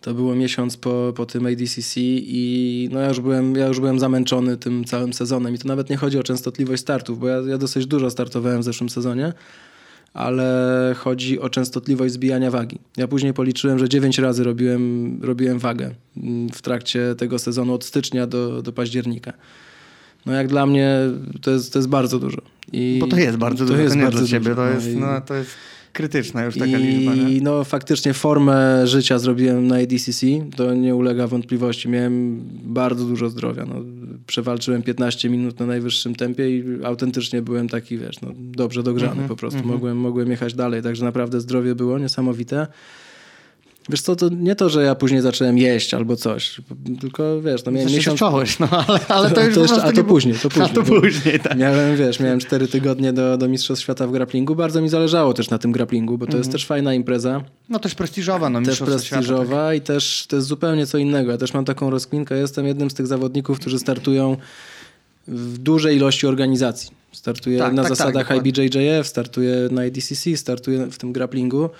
[0.00, 3.98] To było miesiąc po, po tym ADCC i no ja już, byłem, ja już byłem
[3.98, 7.58] zamęczony tym całym sezonem i to nawet nie chodzi o częstotliwość startów, bo ja, ja
[7.58, 9.32] dosyć dużo startowałem w zeszłym sezonie,
[10.14, 12.78] ale chodzi o częstotliwość zbijania wagi.
[12.96, 17.84] Ja później policzyłem, że 9 razy robiłem, robiłem wagę mm, w trakcie tego sezonu od
[17.84, 19.32] stycznia do, do października.
[20.26, 20.96] No jak dla mnie
[21.42, 22.42] to jest, to jest bardzo dużo.
[22.72, 24.56] I Bo to jest bardzo to dużo, jest to nie bardzo dla ciebie, dużo.
[24.56, 25.50] to No jest, no, to jest
[25.92, 27.40] krytyczna już taka i liczba, nie?
[27.40, 30.26] no faktycznie formę życia zrobiłem na ADCC,
[30.56, 31.88] to nie ulega wątpliwości.
[31.88, 33.66] Miałem bardzo dużo zdrowia.
[33.66, 33.74] No,
[34.26, 39.28] przewalczyłem 15 minut na najwyższym tempie i autentycznie byłem taki, wiesz, no, dobrze dogrzany Mhm,
[39.28, 39.58] po prostu.
[39.58, 39.74] mhm.
[39.74, 42.66] Mogłem, mogłem jechać dalej, także naprawdę zdrowie było niesamowite.
[43.88, 46.60] Wiesz co, to nie to, że ja później zacząłem jeść albo coś,
[47.00, 48.20] tylko wiesz, no miałem się miesiąc...
[48.20, 50.66] zacząłeś, no ale, ale to już to jeszcze- a to później, to później.
[50.66, 51.58] A to później, tak.
[51.58, 54.54] Miałem, wiesz, miałem 4 tygodnie do, do Mistrzostw Świata w grapplingu.
[54.54, 57.42] Bardzo mi zależało też na tym grapplingu, bo to jest też fajna impreza.
[57.68, 59.76] No też prestiżowa, no też prestiżowa Świata, tak.
[59.76, 61.30] i też to jest zupełnie co innego.
[61.32, 62.38] Ja też mam taką rozkminkę.
[62.38, 64.36] Jestem jednym z tych zawodników, którzy startują
[65.28, 66.90] w dużej ilości organizacji.
[67.12, 68.50] Startuję Tak, na tak, tak, zasadach dokładnie.
[68.50, 71.70] IBJJF, startuję na IDCC, startuję w tym grapplingu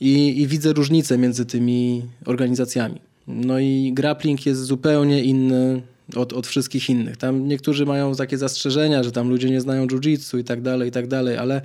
[0.00, 3.00] i, i widzę różnicę między tymi organizacjami.
[3.26, 5.82] No i grappling jest zupełnie inny
[6.16, 7.16] od, od wszystkich innych.
[7.16, 10.92] Tam niektórzy mają takie zastrzeżenia, że tam ludzie nie znają jiu-jitsu i tak dalej, i
[10.92, 11.62] tak dalej, ale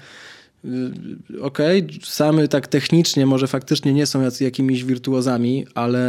[0.66, 6.02] y, okej, same tak technicznie może faktycznie nie są jakimiś wirtuozami, ale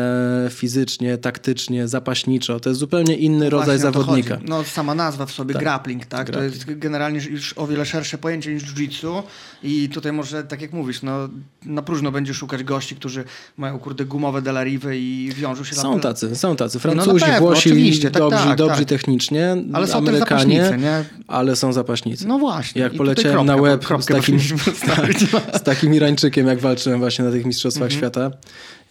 [0.51, 4.35] fizycznie, taktycznie, zapaśniczo to jest zupełnie inny No rodzaj to zawodnika.
[4.35, 4.47] chodzi.
[4.49, 5.63] No sama nazwa w sobie, Tak.
[5.63, 6.27] grappling, tak?
[6.27, 6.55] To Grappling.
[6.69, 9.23] jest generalnie już o wiele szersze pojęcie niż jiu-jitsu
[9.63, 11.29] i tutaj może, tak jak mówisz, no
[11.67, 13.25] na próżno będzie szukać gości, którzy
[13.57, 15.83] mają kurde gumowe delariwy i wiążą się tam...
[15.85, 16.77] Są tacy, są tacy.
[16.77, 18.89] no Francuzi, pewno, Włosi, oczywiście, tak, dobrzy, tak, dobrzy tak.
[18.89, 21.05] technicznie, Ale są Amerykanie, zapaśnicy, nie?
[21.29, 22.29] ale są zapaśnicy.
[22.29, 22.83] No właśnie.
[22.83, 25.19] Jak I poleciałem kropkę, na kropkę z takim- powinniśmy postawić.
[25.61, 27.99] z takim Irańczykiem, jak walczyłem właśnie na tych Mistrzostwach Mhm.
[28.01, 28.31] Świata.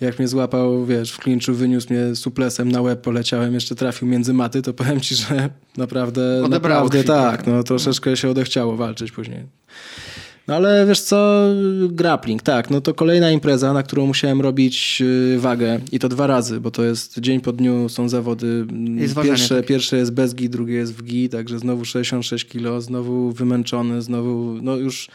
[0.02, 4.34] Jak mnie złapał, wiesz, w klinczu wyniósł mnie suplesem na łeb, poleciałem, jeszcze trafił między
[4.34, 7.48] maty, to powiem ci, że naprawdę, Odebrało naprawdę tak, tak.
[7.48, 9.44] no troszeczkę się odechciało walczyć później.
[10.48, 11.46] No ale wiesz co,
[11.90, 15.02] grappling, tak, no to kolejna impreza, na którą musiałem robić
[15.36, 18.66] y, wagę i to dwa razy, bo to jest dzień po dniu są zawody.
[18.96, 22.82] Jest ważenie Pierwsze, pierwsze jest bez gi, drugie jest w gi, także znowu 66 kilo,
[22.82, 25.08] znowu wymęczony, znowu, no już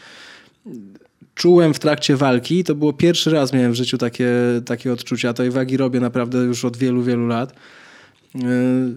[1.35, 4.31] czułem w trakcie walki, to było pierwszy raz miałem w życiu takie,
[4.65, 5.33] takie odczucia.
[5.33, 7.53] Tej wagi robię naprawdę już od wielu, wielu lat.
[8.35, 8.41] Yy,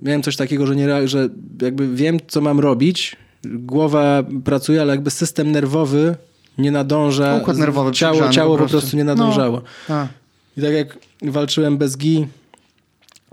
[0.02, 1.28] Miałem coś takiego, że, nie, że
[1.62, 6.14] jakby wiem, co mam robić, głowa pracuje, ale jakby system nerwowy
[6.58, 7.36] nie nadąża.
[7.36, 8.78] Układ nerwowy ciało, ciało po po prostu.
[8.78, 9.62] prostu nie nadążało.
[9.88, 10.06] A.
[10.56, 12.26] I tak jak walczyłem bez gi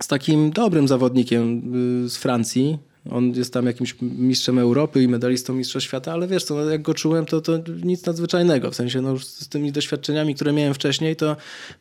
[0.01, 1.61] z takim dobrym zawodnikiem
[2.05, 2.77] y, z Francji,
[3.11, 6.81] on jest tam jakimś mistrzem Europy i medalistą Mistrzostw Świata, ale wiesz co, no jak
[6.81, 8.71] go czułem, to, to nic nadzwyczajnego.
[8.71, 11.35] W sensie no z tymi doświadczeniami, które miałem wcześniej, to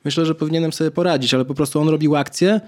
[0.05, 2.61] myślę, że powinienem sobie poradzić, ale po prostu on robił akcję,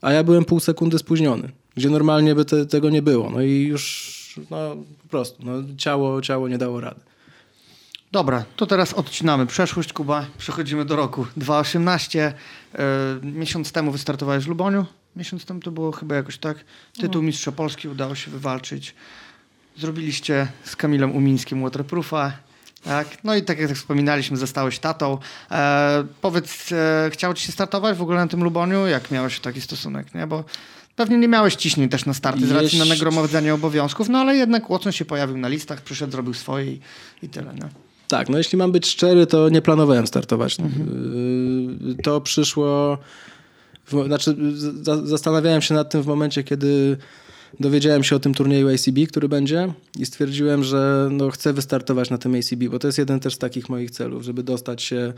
[0.00, 3.30] a ja byłem pół sekundy spóźniony, gdzie normalnie by te, tego nie było.
[3.30, 7.00] No i już no, po prostu no, ciało, ciało nie dało rady.
[8.12, 10.26] Dobra, to teraz odcinamy przeszłość, Kuba.
[10.38, 12.34] Przechodzimy do roku 2018.
[13.22, 14.86] Yy, miesiąc temu wystartowałeś w Luboniu.
[15.16, 16.64] Miesiąc temu to było chyba jakoś tak.
[17.00, 18.94] Tytuł mistrza Polski udało się wywalczyć.
[19.78, 22.32] Zrobiliście z Kamilem Umińskim Waterproofa.
[22.84, 23.06] Tak?
[23.24, 25.18] No i tak jak wspominaliśmy, zostałeś tatą.
[25.50, 28.86] E, powiedz, e, chciało ci się startować w ogóle na tym Luboniu?
[28.86, 30.14] Jak miałeś taki stosunek?
[30.14, 30.26] Nie?
[30.26, 30.44] Bo
[30.96, 34.70] pewnie nie miałeś ciśnień też na starty z racji na nagromadzenie obowiązków, no ale jednak
[34.70, 36.80] Watson się pojawił na listach, przyszedł, zrobił swoje i,
[37.22, 37.54] i tyle.
[37.54, 37.68] Nie?
[38.08, 40.60] Tak, no jeśli mam być szczery, to nie planowałem startować.
[40.60, 41.88] Mhm.
[41.88, 42.98] Yy, To przyszło.
[43.86, 44.36] W, znaczy,
[44.82, 46.96] za, zastanawiałem się nad tym w momencie, kiedy
[47.60, 52.18] dowiedziałem się o tym turnieju ACB, który będzie, i stwierdziłem, że no, chcę wystartować na
[52.18, 55.12] tym ACB, bo to jest jeden też z takich moich celów, żeby dostać się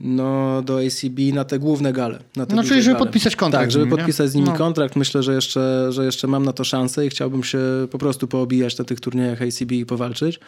[0.00, 2.18] no, do ACB na te główne gale.
[2.36, 3.04] Na te No, czyli żeby gale.
[3.06, 3.90] podpisać kontrakt Tak, żeby nie?
[3.90, 4.56] podpisać z nimi No.
[4.56, 4.96] kontrakt.
[4.96, 7.58] Myślę, że jeszcze, że jeszcze mam na to szansę i chciałbym się
[7.90, 10.40] po prostu poobijać na tych turniejach ACB i powalczyć.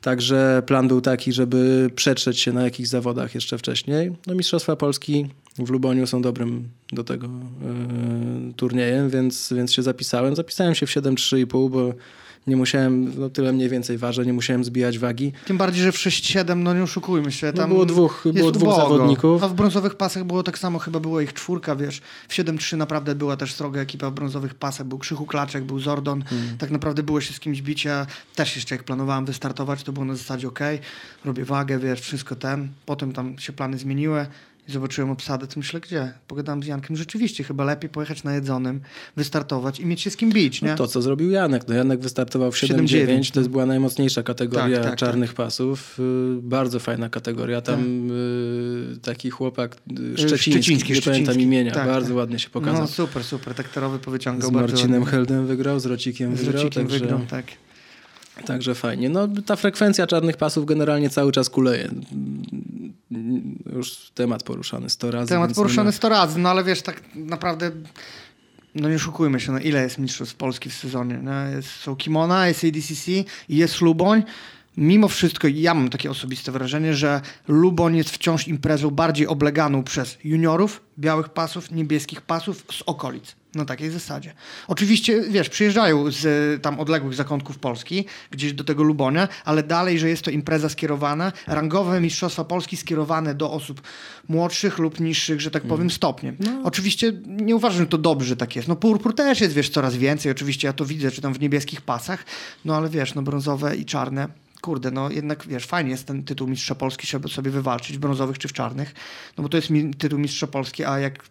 [0.00, 4.12] Także plan był taki, żeby przetrzeć się na jakichś zawodach jeszcze wcześniej.
[4.26, 5.26] No Mistrzostwa Polski
[5.58, 10.36] w Luboniu są dobrym do tego e, turniejem, więc, więc się zapisałem.
[10.36, 11.92] Zapisałem się w 7,3,5, bo
[12.46, 15.32] nie musiałem, no tyle mniej więcej ważę, nie musiałem zbijać wagi.
[15.46, 17.46] Tym bardziej, że w 6-7, no nie oszukujmy się.
[17.46, 18.82] No Tam było dwóch, było dwóch ubogo.
[18.82, 19.42] zawodników.
[19.42, 22.00] A w brązowych pasach było tak samo, chyba była ich czwórka, wiesz.
[22.28, 24.86] W 7-3 naprawdę była też sroga ekipa w brązowych pasach.
[24.86, 26.22] Był Krzychu Klaczek, był Zordon.
[26.22, 26.58] Hmm.
[26.58, 28.06] Tak naprawdę było się z kimś bicia.
[28.34, 30.60] Też jeszcze jak planowałem wystartować, to było na zasadzie ok,
[31.24, 32.68] robię wagę, wiesz, wszystko ten.
[32.86, 34.26] Potem tam się plany zmieniły.
[34.68, 36.12] I zobaczyłem obsadę, to myślę, gdzie?
[36.28, 38.80] Pogadałem z Jankiem, rzeczywiście chyba lepiej pojechać na jedzonym,
[39.16, 40.68] wystartować i mieć się z kim bić, nie?
[40.68, 41.68] No to, co zrobił Janek.
[41.68, 43.32] No Janek wystartował w 7,9, 7,9.
[43.32, 45.98] To jest była najmocniejsza kategoria Tak, tak, czarnych pasów.
[45.98, 47.60] Y, Bardzo fajna kategoria.
[47.60, 51.42] Tam y, taki chłopak y, Szczeciński, Szczeciński, nie pamiętam Szczeciński.
[51.42, 51.72] imienia.
[51.72, 52.16] Tak, bardzo tak.
[52.16, 52.80] ładnie się pokazał.
[52.80, 55.04] No super, super, takterowy powyciągał z Marcinem.
[55.04, 56.62] Heldem wygrał, z Rocikiem Z wygrał.
[56.62, 57.46] Rocikiem także, wygrał, tak.
[58.44, 59.08] Także fajnie.
[59.08, 61.90] No ta frekwencja czarnych pasów generalnie cały czas kuleje.
[63.76, 65.28] Już temat poruszany 100 razy.
[65.28, 67.70] Temat poruszany ma- 100 razy, no ale wiesz, tak naprawdę,
[68.74, 71.18] no nie oszukujmy się, no ile jest mistrzostw Polski w sezonie?
[71.22, 73.08] No, jest, są Kimona, jest ADCC
[73.48, 74.22] i jest Luboń.
[74.76, 80.18] Mimo wszystko ja mam takie osobiste wrażenie, że Luboń jest wciąż imprezą bardziej obleganą przez
[80.24, 83.36] juniorów, białych pasów, niebieskich pasów z okolic.
[83.54, 84.34] Na takiej zasadzie.
[84.68, 90.08] Oczywiście, wiesz, przyjeżdżają z tam odległych zakątków Polski, gdzieś do tego Lubonia, ale dalej, że
[90.08, 93.82] jest to impreza skierowana, rangowe Mistrzostwa Polski skierowane do osób
[94.28, 96.36] młodszych lub niższych, że tak powiem, stopniem.
[96.64, 98.68] Oczywiście nie uważam, że to dobrze, że tak jest.
[98.68, 100.32] No purpur też jest, wiesz, coraz więcej.
[100.32, 102.24] Oczywiście ja to widzę, czy tam w niebieskich pasach,
[102.64, 104.28] no ale wiesz, no brązowe i czarne
[104.66, 108.38] kurde, no jednak wiesz, fajnie jest ten tytuł Mistrza Polski, żeby sobie wywalczyć w brązowych
[108.38, 108.94] czy w czarnych,
[109.38, 111.28] no bo to jest tytuł Mistrza Polski, a jak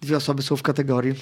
[0.00, 1.14] dwie osoby są w kategorii,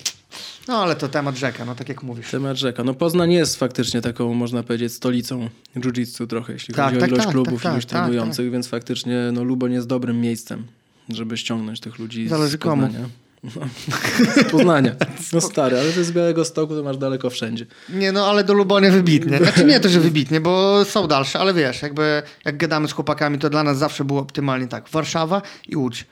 [0.69, 2.31] no ale to temat rzeka, no tak jak mówisz.
[2.31, 2.85] Temat rzeka.
[2.85, 7.11] No Poznań jest faktycznie taką, można powiedzieć, stolicą jiu-jitsu trochę, jeśli Tak, chodzi o tak,
[7.11, 10.67] ilość tak, klubów, tak, ilość tak, trenujących, więc faktycznie no, Luboń jest dobrym miejscem,
[11.09, 12.83] żeby ściągnąć tych ludzi Zależy z komu.
[12.83, 13.05] Poznania.
[13.07, 14.93] No, z Poznania.
[15.33, 17.67] No stary, ale to z Białego Stoku to masz daleko wszędzie.
[17.89, 19.39] Nie no, ale do Lubonia wybitnie.
[19.39, 23.39] Znaczy nie to, że wybitnie, bo są dalsze, ale wiesz, jakby jak gadamy z chłopakami,
[23.39, 24.89] to dla nas zawsze było optymalnie tak.
[24.89, 26.07] Warszawa i Łódź.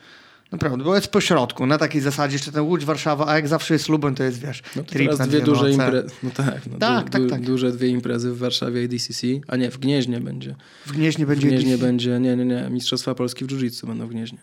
[0.53, 3.75] Naprawdę, bo jest po środku, na takiej zasadzie jeszcze ten Łódź, Warszawa, a jak zawsze
[3.75, 6.15] jest Luboń, to jest, wiesz, No to trip teraz na dwie dwie duże imprezy.
[6.23, 7.41] No tak, no, Tak, du, tak, du, tak.
[7.41, 10.55] duże dwie imprezy w Warszawie ADCC, a nie, w Gnieźnie będzie.
[10.87, 11.49] W Gnieźnie W będzie...
[11.49, 11.87] Gnieźnie DC.
[11.87, 14.39] będzie, nie, nie, nie, Mistrzostwa Polski w Jiu-Jitsu będą w Gnieźnie.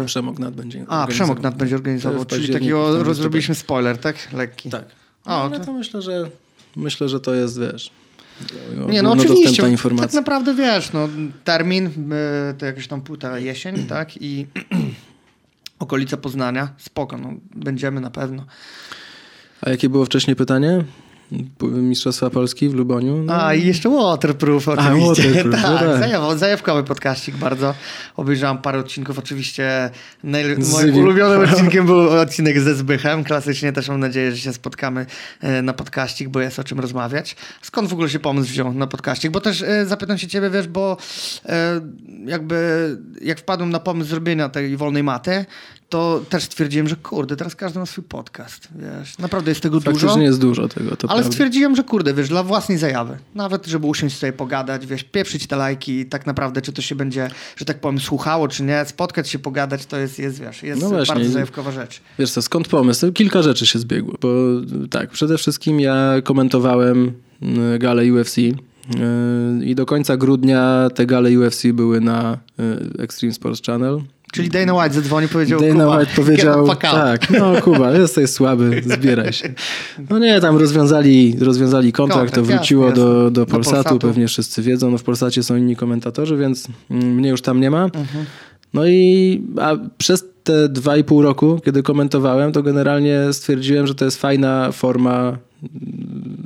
[0.00, 1.06] Yy, Przemok Nad będzie A.
[1.06, 4.32] Przemok Nad będzie organizował, czyli takiego rozrobiliśmy spoiler, tak?
[4.32, 4.70] Lekki.
[4.70, 4.84] Tak.
[5.26, 6.30] No, ale to- to myślę, że
[6.76, 7.90] myślę, że to jest, wiesz,
[8.88, 9.62] Nie, no oczywiście.
[10.00, 11.08] Tak naprawdę wiesz, no,
[11.44, 14.22] termin y, to jakaś tam półtora jesień, tak?
[14.22, 14.46] I
[15.78, 18.44] okolica Poznania, spoko, no, będziemy na pewno.
[19.60, 20.84] A jakie było wcześniej pytanie?
[21.62, 23.16] Mistrzostwa Polski w Luboniu?
[23.16, 25.22] No, A, i jeszcze Waterproof oczywiście.
[25.32, 25.98] Waterproof, no tak, tak.
[25.98, 27.74] zajaw, zajawkowy podkaścik bardzo.
[28.16, 29.90] Obejrzałem parę odcinków, oczywiście
[30.24, 33.24] moim ulubionym odcinkiem był odcinek ze Zbychem.
[33.24, 35.06] Klasycznie też mam nadzieję, że się spotkamy
[35.40, 37.36] e, na podkaścik, bo jest o czym rozmawiać.
[37.62, 39.30] Skąd w ogóle się pomysł wziął na podkaścik?
[39.30, 40.96] Bo też e, zapytam się ciebie, wiesz, bo
[41.46, 41.80] e,
[42.26, 42.56] jakby
[43.22, 45.44] jak wpadłem na pomysł zrobienia tej wolnej maty,
[45.88, 49.18] to też stwierdziłem, że kurde, teraz każdy ma swój podcast, wiesz.
[49.18, 50.20] Naprawdę jest tego Faktycznie dużo.
[50.20, 51.30] jest dużo tego, to Ale prawda.
[51.32, 53.18] stwierdziłem, że kurde, wiesz, dla własnej zajawy.
[53.34, 57.30] Nawet, żeby usiąść sobie pogadać, wiesz, pieprzyć te lajki tak naprawdę, czy to się będzie,
[57.56, 60.88] że tak powiem, słuchało, czy nie, spotkać się, pogadać, to jest, jest wiesz, jest No
[60.88, 61.14] właśnie.
[61.14, 62.00] bardzo zajawkowa rzecz.
[62.18, 63.12] Wiesz co, skąd pomysł?
[63.12, 64.28] Kilka rzeczy się zbiegło, bo
[64.90, 67.12] tak, przede wszystkim ja komentowałem
[67.74, 68.52] y, galę UFC y,
[69.64, 72.38] i do końca grudnia te gale UFC były na
[72.98, 74.00] y, Extreme Sports Channel.
[74.32, 79.32] Czyli Dana White zadzwonił, powiedział, Dana Kuba, White powiedział, tak, no Kuba, jesteś słaby, zbieraj
[79.32, 79.54] się.
[80.10, 84.28] No nie, tam rozwiązali, rozwiązali kontrakt, Kontrakt, to wróciło jasne, do, do Do Polsatu, pewnie
[84.28, 87.84] wszyscy wiedzą, no w Polsacie są inni komentatorzy, więc mm, mnie już tam nie ma.
[87.84, 88.24] Mhm.
[88.74, 93.94] No i a przez te dwa i pół roku, kiedy komentowałem, to generalnie stwierdziłem, że
[93.94, 95.38] to jest fajna forma,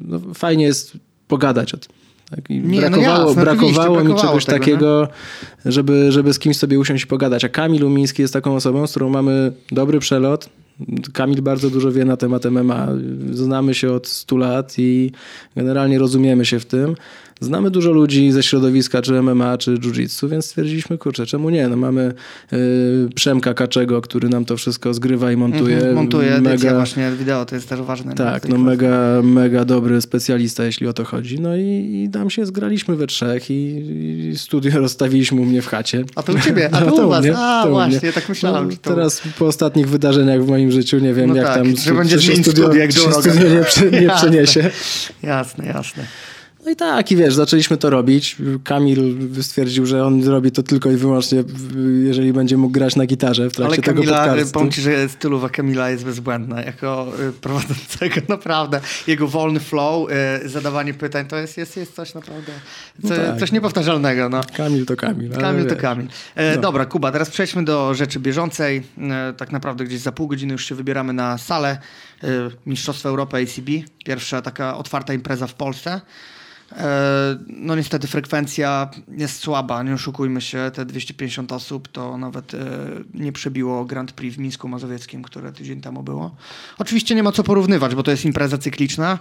[0.09, 0.93] no, fajnie jest
[1.29, 2.00] pogadać o tym.
[2.31, 2.51] Tak?
[2.51, 5.09] I Nie, no brakowało jasne, oczywiście, brakowało mi czegoś tego, takiego,
[5.64, 7.45] żeby, żeby z kimś sobie usiąść i pogadać.
[7.45, 10.49] A Kamil Umiński jest taką osobą, z którą mamy dobry przelot.
[11.12, 12.88] Kamil bardzo dużo wie na temat MMA.
[13.31, 15.12] Znamy się od 100 lat i
[15.57, 16.95] generalnie rozumiemy się w tym.
[17.40, 21.68] Znamy dużo ludzi ze środowiska, czy MMA, czy jiu-jitsu, więc stwierdziliśmy, kurczę, czemu nie?
[21.68, 22.14] No mamy
[22.53, 22.59] yy,
[23.14, 25.76] Przemka Kaczego, który nam to wszystko zgrywa i montuje.
[25.76, 28.14] Mhm, Montuje edycję mega, właśnie wideo, to jest też ważne.
[28.14, 31.40] tak, no mega, mega dobry specjalista, jeśli o to chodzi.
[31.40, 33.76] No i, i tam się zgraliśmy we trzech i,
[34.33, 36.05] i studio rozstawiliśmy u mnie w chacie.
[36.14, 37.22] A to u ciebie, a No, to, u was.
[37.24, 38.68] mnie, a to właśnie, tak myślałem.
[38.68, 38.90] No, to...
[38.90, 42.18] teraz po ostatnich wydarzeniach w moim życiu nie wiem, No jak tak, tam że będzie
[42.42, 43.44] studio, jak studio
[43.90, 44.70] nie, nie przeniesie.
[45.22, 46.05] Jasne, jasne.
[46.64, 48.37] No i tak, i wiesz, zaczęliśmy to robić.
[48.64, 51.44] Kamil stwierdził, że on robi to tylko i wyłącznie,
[52.05, 54.53] jeżeli będzie mógł grać na gitarze w trakcie Ale tego Kamila, podcastu.
[54.53, 56.62] powiem ci, że stylowa Kamila jest bezbłędna.
[56.62, 58.81] Jako y, prowadzącego naprawdę.
[59.07, 60.09] Jego wolny flow,
[60.44, 62.53] y, zadawanie pytań, to jest, jest, jest coś naprawdę,
[63.03, 63.38] co, No tak.
[63.38, 64.29] coś niepowtarzalnego.
[64.29, 64.40] No.
[64.57, 65.31] Kamil to Kamil.
[65.31, 65.77] Kamil to.
[65.77, 66.07] Kamil.
[66.35, 66.62] E, No.
[66.62, 68.83] Dobra, Kuba, teraz przejdźmy do rzeczy bieżącej.
[69.11, 71.79] E, tak naprawdę gdzieś za pół godziny już się wybieramy na salę
[72.25, 72.27] e,
[72.66, 73.68] Mistrzostwa Europy ACB.
[74.05, 76.01] Pierwsza taka otwarta impreza w Polsce.
[76.73, 82.59] E, No niestety frekwencja jest słaba, nie oszukujmy się, te 250 osób to nawet e,
[83.15, 86.37] nie przebiło Grand Prix w Mińsku Mazowieckim, które tydzień temu było.
[86.79, 89.19] Oczywiście nie ma co porównywać, bo to jest impreza cykliczna,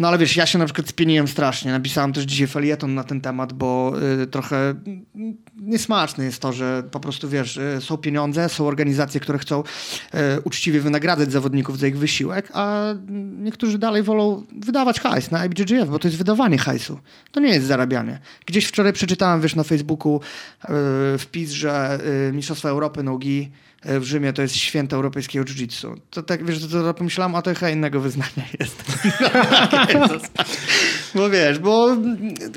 [0.00, 3.20] no ale wiesz, ja się na przykład spieniłem strasznie, napisałem też dzisiaj felieton na ten
[3.20, 4.74] temat, bo y, trochę
[5.56, 10.40] niesmaczne jest to, że po prostu wiesz, y, są pieniądze, są organizacje, które chcą y,
[10.44, 12.94] uczciwie wynagradzać zawodników za ich wysiłek, a
[13.38, 16.98] niektórzy dalej wolą wydawać hajs na IBJJF, bo to jest wydawanie hajsu.
[17.30, 18.18] To nie jest zarabianie.
[18.46, 20.20] Gdzieś wczoraj przeczytałem, wiesz, na Facebooku
[21.14, 23.50] y, wpis, że y, Mistrzostwa Europy Nogi
[23.84, 25.96] w Rzymie to jest święto europejskiego jiu-jitsu.
[26.10, 28.84] To tak, wiesz, to, to pomyślałem, a to chyba innego wyznania jest.
[31.14, 31.96] bo wiesz, bo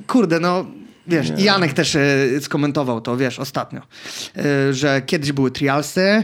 [0.08, 0.66] kurde, no
[1.08, 2.02] Wiesz, i Janek też e,
[2.42, 3.82] skomentował to, wiesz, ostatnio,
[4.38, 6.24] e, że kiedyś były trialsy, e,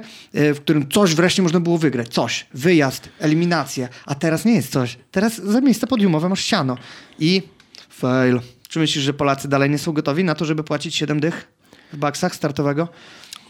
[0.53, 2.07] w którym coś wreszcie można było wygrać.
[2.07, 2.47] Coś.
[2.53, 3.89] Wyjazd, eliminację.
[4.05, 4.97] A teraz nie jest coś.
[5.11, 6.77] Teraz za miejsce podiumowe masz siano.
[7.19, 7.41] I
[7.89, 8.39] fail.
[8.69, 11.47] Czy myślisz, że Polacy dalej nie są gotowi na to, żeby płacić 7 dych
[11.93, 12.87] w baksach startowego?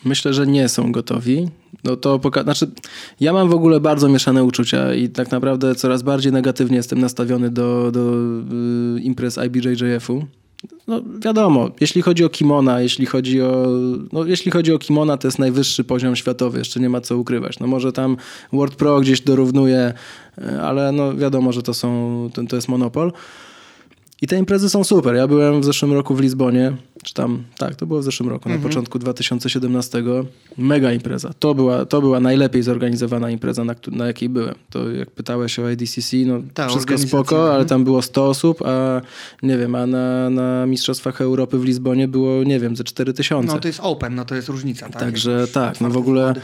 [0.06, 1.48] Myślę, że nie są gotowi.
[1.84, 2.72] No to poka- znaczy,
[3.20, 7.50] ja mam w ogóle bardzo mieszane uczucia i tak naprawdę coraz bardziej negatywnie jestem nastawiony
[7.50, 8.14] do, do
[8.98, 10.26] y, imprez IBJJF-u.
[10.88, 13.68] No wiadomo, jeśli chodzi o kimona, jeśli chodzi o,
[14.14, 17.60] no, jeśli chodzi o kimona, to jest najwyższy poziom światowy, jeszcze nie ma co ukrywać.
[17.60, 18.18] No może tam
[18.54, 19.94] World Pro gdzieś dorównuje,
[20.38, 23.12] y, ale no wiadomo, że to są, to, to jest monopol.
[24.22, 25.16] I te imprezy są super.
[25.16, 28.50] Ja byłem w zeszłym roku w Lizbonie, czy tam, tak, to było w zeszłym roku,
[28.50, 28.62] Mhm.
[28.64, 30.04] na początku 2017.
[30.58, 31.32] Mega impreza.
[31.40, 34.56] To była, to była najlepiej zorganizowana impreza, na, na jakiej byłem.
[34.70, 37.56] To jak pytałeś o IDCC, no Tak, wszystko spoko, mhm.
[37.56, 39.02] ale tam było 100 osób, a
[39.44, 43.54] nie wiem, a na, na Mistrzostwach Europy w Lizbonie było, nie wiem, ze 4000.
[43.54, 44.90] No to jest open, no to jest różnica.
[44.90, 45.00] Tak?
[45.02, 46.42] Także Jak tak, no w ogóle zawody.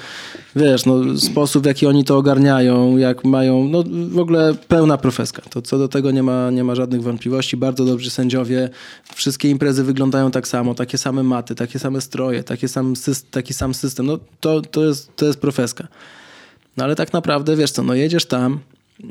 [0.56, 5.42] wiesz, no sposób w jaki oni to ogarniają, jak mają, no w ogóle pełna profeska.
[5.50, 7.58] To co do tego nie ma, nie ma żadnych wątpliwości.
[7.58, 8.70] Bardzo dobrzy sędziowie.
[9.16, 12.94] Wszystkie imprezy wyglądają tak samo, takie same maty, takie same stroje, takie sam
[13.32, 14.06] taki sam system.
[14.06, 15.88] No to, to, jest, to jest profeska.
[16.78, 18.60] No ale tak naprawdę, wiesz co, no jedziesz tam,
[19.00, 19.08] yy,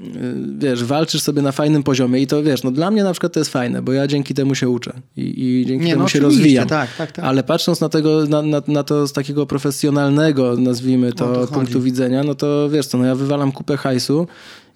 [0.59, 3.41] wiesz, walczysz sobie na fajnym poziomie i to wiesz, no dla mnie na przykład to
[3.41, 6.21] jest fajne, bo ja dzięki temu się uczę i, i dzięki Nie, temu no się
[6.21, 6.69] rozwijam.
[6.69, 7.25] tak, tak, tak.
[7.25, 11.53] Ale patrząc na, tego, na, na, na to z takiego profesjonalnego, nazwijmy to, O to
[11.53, 14.27] punktu widzenia, no to wiesz co, no ja wywalam kupę hajsu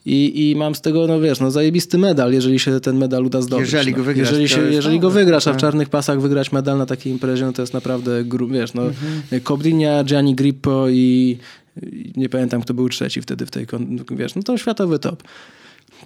[0.07, 3.43] i, i mam z tego, no wiesz, no zajebisty medal, jeżeli się ten medal uda
[3.43, 3.73] zdobyć.
[3.73, 3.97] Jeżeli no.
[3.97, 5.61] go wygrasz, Jeżeli, się, jeżeli go dobre, wygrasz, a w tak.
[5.61, 10.05] czarnych pasach wygrać medal na takiej imprezie, no to jest naprawdę, gru, wiesz, no Mhm.
[10.05, 11.39] Gianni Grippo i,
[11.83, 13.67] i nie pamiętam, kto był trzeci wtedy w tej,
[14.11, 15.23] wiesz, no to światowy top.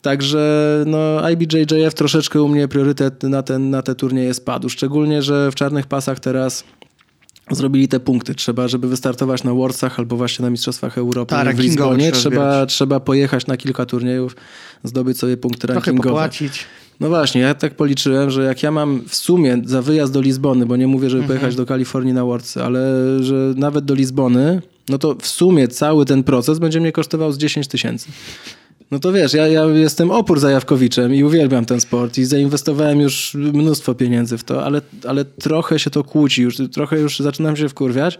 [0.02, 4.68] Także no, IBJJF troszeczkę u mnie priorytet na, ten, na te turnieje spadł.
[4.68, 6.64] Szczególnie, że w czarnych pasach teraz
[7.54, 8.34] zrobili te punkty.
[8.34, 13.00] Trzeba, żeby wystartować na Worldsach albo właśnie na Mistrzostwach Europy Tak, w Lizbonie, trzeba trzeba
[13.00, 14.36] pojechać na kilka turniejów,
[14.84, 16.08] zdobyć sobie punkty Trochę rankingowe.
[16.08, 16.64] popłacić.
[17.00, 20.66] No właśnie, ja tak policzyłem, że jak ja mam w sumie za wyjazd do Lizbony,
[20.66, 21.38] bo nie mówię, żeby Mhm.
[21.38, 22.80] pojechać do Kalifornii na Worldsy, ale
[23.22, 27.38] że nawet do Lizbony, no to w sumie cały ten proces będzie mnie kosztował z
[27.38, 28.08] 10 tysięcy.
[28.92, 33.34] No to wiesz, ja, ja jestem opór zajawkowiczem i uwielbiam ten sport i zainwestowałem już
[33.34, 37.68] mnóstwo pieniędzy w to, ale, ale trochę się to kłóci, już, trochę już zaczynam się
[37.68, 38.18] wkurwiać.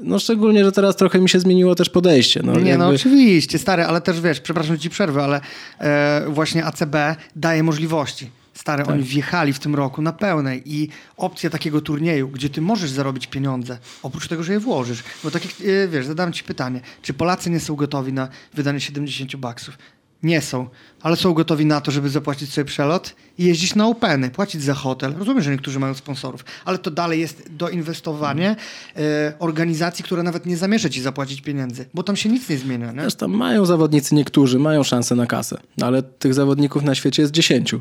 [0.00, 2.40] No szczególnie, że teraz trochę mi się zmieniło też podejście.
[2.44, 5.40] No, nie, no jakby- oczywiście, stary, ale też wiesz, przepraszam, ci przerwę, ale
[5.80, 6.96] e, właśnie ACB
[7.36, 8.30] daje możliwości.
[8.66, 8.94] Stary, Tak.
[8.94, 13.26] oni wjechali w tym roku na pełnej i opcja takiego turnieju, gdzie ty możesz zarobić
[13.26, 15.02] pieniądze, oprócz tego, że je włożysz.
[15.24, 18.80] Bo tak jak, e, wiesz, zadam ci pytanie, czy Polacy nie są gotowi na wydanie
[18.80, 19.78] 70 baksów?
[20.22, 20.68] Nie są,
[21.02, 25.14] ale są gotowi na to, żeby zapłacić sobie przelot jeździć na Openy, płacić za hotel.
[25.18, 28.56] Rozumiem, że niektórzy mają sponsorów, ale to dalej jest doinwestowanie
[28.96, 32.92] e, organizacji, która nawet nie zamierza ci zapłacić pieniędzy, bo tam się nic nie zmienia.
[32.92, 33.02] Nie?
[33.02, 37.32] Wiesz, tam mają zawodnicy niektórzy, mają szansę na kasę, ale tych zawodników na świecie jest
[37.32, 37.74] 10.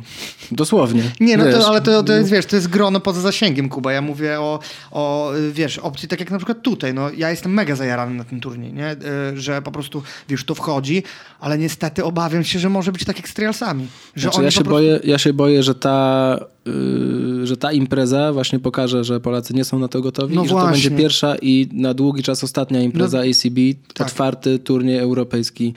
[0.51, 1.03] Dosłownie.
[1.19, 3.93] Nie, no Wiesz, to, ale to, to jest, wiesz, to jest grono poza zasięgiem, Kuba.
[3.93, 4.59] Ja mówię o,
[4.91, 6.93] o, y, wiesz, opcji tak jak na przykład tutaj.
[6.93, 8.91] No, ja jestem mega zajarany na ten turniej, nie?
[8.91, 11.03] Y, Że po prostu, wiesz, to wchodzi,
[11.39, 13.87] ale niestety obawiam się, że może być tak jak z trialsami.
[14.15, 14.71] Że Znaczy, ja, się prostu...
[14.71, 19.65] boję, ja się boję, że ta, yy, że ta impreza właśnie pokaże, że Polacy nie
[19.65, 22.81] są na to gotowi No i że to będzie pierwsza i na długi czas ostatnia
[22.81, 23.57] impreza No, ACB,
[23.93, 24.07] tak.
[24.07, 25.73] otwarty turniej europejski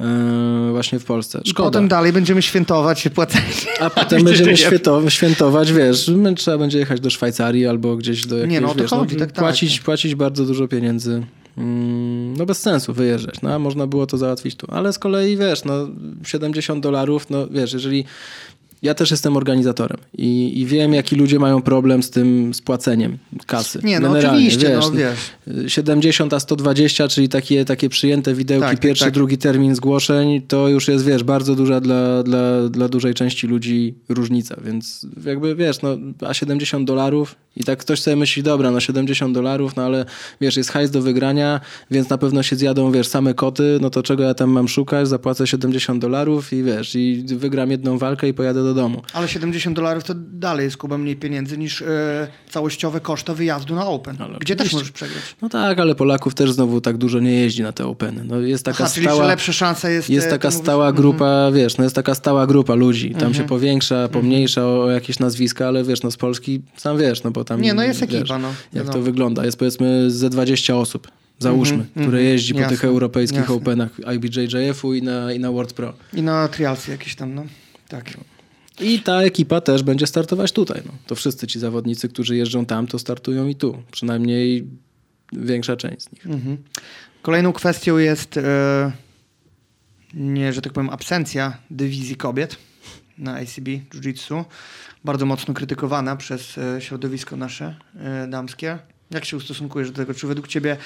[0.00, 0.06] yy,
[0.72, 1.40] właśnie w Polsce.
[1.44, 1.68] I Szkoda.
[1.68, 3.44] potem dalej będziemy świętować płacenie.
[3.80, 8.52] A potem będziemy święto, świętować, wiesz, trzeba będzie jechać do Szwajcarii albo gdzieś do jakiejś,
[8.52, 9.44] Nie, no wiesz, chodzi, tak, tak.
[9.44, 11.22] płacić, płacić bardzo dużo pieniędzy.
[11.58, 14.66] Mm, No bez sensu wyjeżdżać, no a można było to załatwić tu.
[14.70, 15.88] Ale z kolei, wiesz, no
[16.24, 18.04] 70 dolarów, no wiesz, jeżeli...
[18.84, 23.80] Ja też jestem organizatorem i, i wiem, jaki ludzie mają problem z tym spłaceniem kasy.
[23.84, 25.72] Nie, no Generalnie, oczywiście, wiesz, no wiesz.
[25.72, 29.14] 70 a 120, czyli takie, takie przyjęte widełki, Tak, pierwszy, tak.
[29.14, 33.94] drugi termin zgłoszeń, to już jest, wiesz, bardzo duża dla, dla, dla dużej części ludzi
[34.08, 38.80] różnica, więc jakby, wiesz, no, a 70 dolarów i tak ktoś sobie myśli, dobra, no
[38.80, 40.04] 70 dolarów, no ale,
[40.40, 44.02] wiesz, jest hajs do wygrania, więc na pewno się zjadą, wiesz, same koty, no to
[44.02, 48.34] czego ja tam mam szukać, zapłacę 70 dolarów i, wiesz, i wygram jedną walkę i
[48.34, 49.02] pojadę do domu.
[49.12, 53.86] Ale 70 dolarów to dalej jest Kuba mniej pieniędzy niż e, całościowe koszty wyjazdu na
[53.86, 55.22] Open, Ale gdzie też możesz przegrać.
[55.42, 58.24] No tak, ale Polaków też znowu tak dużo nie jeździ na te Openy.
[58.24, 59.16] No jest taka Aha, czyli stała...
[59.22, 60.10] jeszcze lepsza szansa jest...
[60.10, 60.96] Jest e, taka mówisz- stała Mhm.
[61.02, 63.10] grupa, wiesz, no jest taka stała grupa ludzi.
[63.10, 63.34] Tam Mhm.
[63.34, 67.30] się powiększa, pomniejsza o, o jakieś nazwiska, ale wiesz, no z Polski sam wiesz, no
[67.30, 67.60] bo tam...
[67.60, 68.48] Nie, no jest wiesz, ekipa, no.
[68.48, 68.92] Jak Wiadomo.
[68.92, 69.44] to wygląda?
[69.44, 71.08] Jest powiedzmy ze 20 osób,
[71.38, 72.24] załóżmy, Mhm, które mhm.
[72.24, 73.54] jeździ po Jasne, tych europejskich jasne.
[73.54, 75.92] Openach IBJJF-u i na, i na World Pro.
[76.14, 77.44] I na trialsy jakieś tam, no.
[77.88, 78.04] Tak.
[78.80, 80.82] I ta ekipa też będzie startować tutaj.
[80.86, 80.92] No.
[81.06, 83.82] To wszyscy ci zawodnicy, którzy jeżdżą tam, to startują i tu.
[83.90, 84.66] Przynajmniej
[85.32, 86.26] większa część z nich.
[86.26, 86.56] Mhm.
[87.22, 88.92] Kolejną kwestią jest e,
[90.14, 92.56] nie, że tak powiem, absencja dywizji kobiet
[93.18, 94.44] na ACB Jiu-Jitsu.
[95.04, 98.78] Bardzo mocno krytykowana przez e, środowisko nasze e, damskie.
[99.10, 100.14] Jak się ustosunkujesz do tego?
[100.14, 100.76] Czy według ciebie,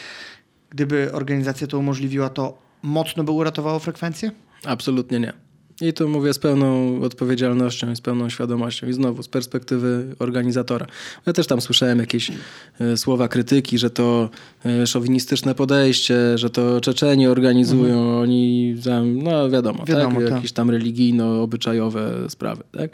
[0.71, 4.31] gdyby organizacja to umożliwiła, to mocno by uratowało frekwencję?
[4.65, 5.48] Absolutnie nie.
[5.81, 8.87] I tu mówię z pełną odpowiedzialnością i z pełną świadomością.
[8.87, 10.87] I znowu z perspektywy organizatora.
[11.27, 12.33] Ja też tam słyszałem jakieś
[12.81, 14.31] e, słowa krytyki, że to
[14.67, 20.29] e, szowinistyczne podejście, że to Czeczeni organizują, oni tam, no wiadomo, Wiadomo, tak?
[20.29, 20.37] tak.
[20.37, 22.63] jakieś tam religijno-obyczajowe sprawy.
[22.73, 22.91] Tak?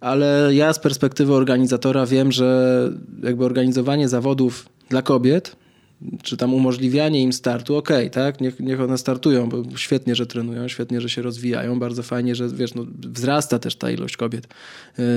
[0.00, 2.90] Ale ja z perspektywy organizatora wiem, że
[3.22, 5.56] jakby organizowanie zawodów dla kobiet
[6.22, 10.68] czy tam umożliwianie im startu, okej, tak, niech, niech one startują, bo świetnie, że trenują,
[10.68, 14.48] świetnie, że się rozwijają, bardzo fajnie, że wiesz, no, wzrasta też ta ilość kobiet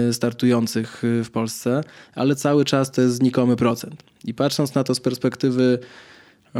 [0.10, 1.84] y, startujących y, w Polsce,
[2.16, 4.04] ale cały czas to jest znikomy procent.
[4.26, 5.80] I patrząc na to z perspektywy
[6.56, 6.60] y,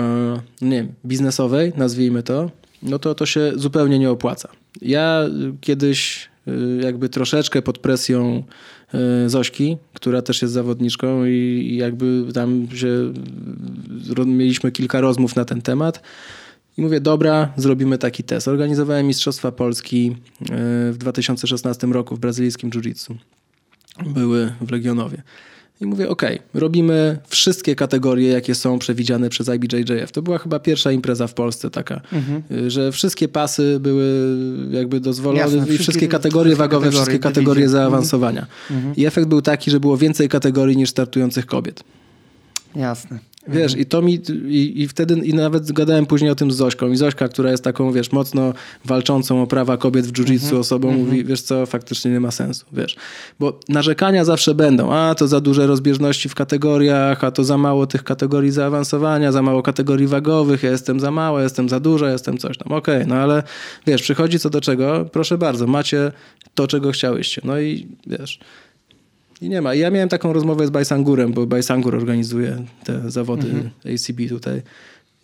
[0.62, 2.52] nie wiem, biznesowej, nazwijmy to,
[2.84, 4.50] no to to się zupełnie nie opłaca.
[4.82, 6.30] Ja y, kiedyś
[6.82, 8.44] jakby troszeczkę pod presją
[9.26, 13.14] Zośki, która też jest zawodniczką i, jakby tam się
[14.26, 16.02] mieliśmy kilka rozmów na ten temat.
[16.78, 18.48] I mówię, dobra, zrobimy taki test.
[18.48, 20.46] Organizowałem Mistrzostwa Polski y,
[20.94, 23.16] w 2016 roku w brazylijskim jiu-jitsu.
[24.06, 25.22] Były w Legionowie.
[25.82, 30.12] I mówię, okej, robimy wszystkie kategorie, jakie są przewidziane przez IBJJF.
[30.12, 32.02] To była chyba pierwsza impreza w Polsce taka,
[32.52, 34.38] y, że wszystkie pasy były
[34.72, 37.80] jakby dozwolone Jasne, i wszystkie- wszystkie kategorie wszystkie wagowe, kategorie, wszystkie kategorie dywizje.
[37.80, 38.48] zaawansowania.
[38.96, 41.84] I efekt był taki, że było więcej kategorii niż startujących kobiet.
[42.76, 43.20] Jasne.
[43.48, 44.14] Wiesz, i to mi,
[44.48, 46.92] i, i wtedy, i nawet gadałem później o tym z Zośką.
[46.92, 48.54] I Zośka, która jest taką, wiesz, mocno
[48.86, 50.62] walczącą o prawa kobiet w jiu-jitsu Mhm.
[50.62, 52.96] osobą, mówi, wiesz co, faktycznie nie ma sensu, wiesz.
[53.40, 57.88] Bo narzekania zawsze będą, a to za duże rozbieżności w kategoriach, a to za mało
[57.88, 62.38] tych kategorii zaawansowania, za mało kategorii wagowych, ja jestem za mało, jestem za dużo, jestem
[62.38, 62.72] coś tam.
[62.72, 63.44] Okej, no ale
[63.88, 66.12] wiesz, przychodzi co do czego, proszę bardzo, macie
[66.56, 67.42] to, czego chciałyście.
[67.46, 68.40] No i wiesz...
[69.42, 69.74] I nie ma.
[69.74, 73.48] I Ja miałem taką rozmowę z Bajsangurem, bo Bajsangur organizuje te zawody
[73.86, 74.62] ACB tutaj.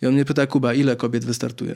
[0.02, 1.74] I on mnie pyta, Kuba, ile kobiet wystartuje?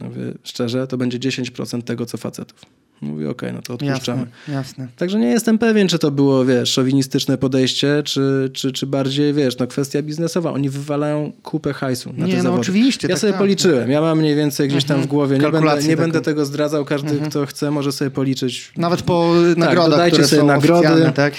[0.00, 2.58] Mówię, szczerze, to będzie 10% tego, co facetów.
[3.00, 4.22] Mówi, okej, no to odpuszczamy.
[4.22, 4.88] Jasne, jasne.
[4.96, 9.58] Także nie jestem pewien, czy to było, wiesz, szowinistyczne podejście, czy, czy, czy bardziej, wiesz,
[9.58, 10.52] no kwestia biznesowa.
[10.52, 12.60] Oni wywalają kupę hajsu na Nie, te no zawody.
[12.60, 13.90] oczywiście, Ja tak, sobie tak, policzyłem.
[13.90, 15.38] Ja mam mniej więcej gdzieś tam w głowie.
[15.38, 16.84] Nie, będę, nie będę tego zdradzał.
[16.84, 18.72] Każdy, kto chce, może sobie policzyć.
[18.76, 20.88] Nawet po nagrodach, Tak, dodajcie które sobie są nagrody.
[20.88, 21.34] oficjalne, tak?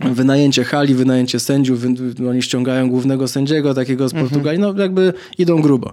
[0.00, 5.62] Wynajęcie hali, wynajęcie sędziów, wy, oni ściągają głównego sędziego takiego z Portugalii, no jakby idą
[5.62, 5.92] grubo.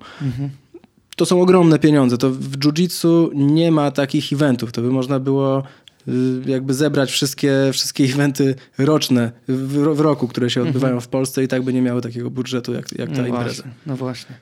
[1.16, 2.18] To są ogromne pieniądze.
[2.18, 4.72] To w jiu-jitsu nie ma takich eventów.
[4.72, 5.64] To by można było
[6.08, 6.12] y,
[6.46, 11.48] jakby zebrać wszystkie, wszystkie eventy roczne w, w roku, które się odbywają w Polsce i
[11.48, 13.64] tak by nie miały takiego budżetu jak, jak ta no impreza.
[13.64, 14.36] Właśnie, no właśnie.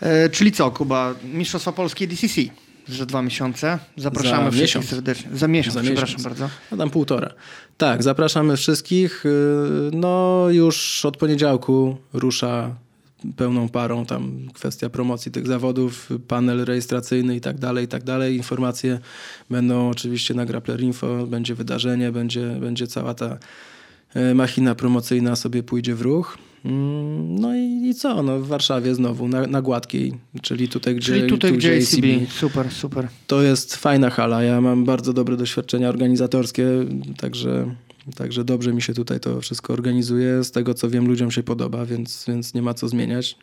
[0.00, 1.14] E, czyli co, Kuba?
[1.34, 2.40] Mistrzostwa Polskie DCC
[2.88, 3.78] za dwa miesiące.
[3.96, 4.88] Zapraszamy Za wszystkich miesiąc.
[4.88, 5.30] serdecznie.
[5.34, 6.22] Za miesiąc, Za przepraszam miesiąc.
[6.22, 6.48] bardzo.
[6.70, 7.30] No tam półtora.
[7.78, 9.26] Tak, zapraszamy wszystkich.
[9.26, 9.30] Y,
[9.92, 12.74] No już od poniedziałku rusza
[13.36, 18.36] pełną parą tam kwestia promocji tych zawodów, panel rejestracyjny i tak dalej, i tak dalej.
[18.36, 18.98] Informacje
[19.50, 23.38] będą oczywiście na Grappler Info, będzie wydarzenie, będzie, będzie cała ta
[24.16, 26.38] y, machina promocyjna sobie pójdzie w ruch.
[26.64, 28.22] Mm, No i, i co?
[28.22, 32.30] No w Warszawie znowu, na, na Gładkiej, czyli tutaj, gdzie, Czyli tutaj, tu, gdzie ACB.
[32.32, 33.08] Super, super.
[33.26, 34.42] To jest fajna hala.
[34.42, 36.66] Ja mam bardzo dobre doświadczenia organizatorskie,
[37.16, 37.74] także,
[38.16, 40.44] także dobrze mi się tutaj to wszystko organizuje.
[40.44, 43.36] Z tego co wiem, ludziom się podoba, więc, więc nie ma co zmieniać.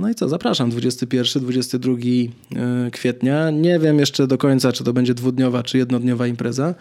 [0.00, 3.50] No i co, zapraszam 21, 22 e, kwietnia.
[3.50, 6.74] Nie wiem jeszcze do końca, czy to będzie dwudniowa, czy jednodniowa impreza.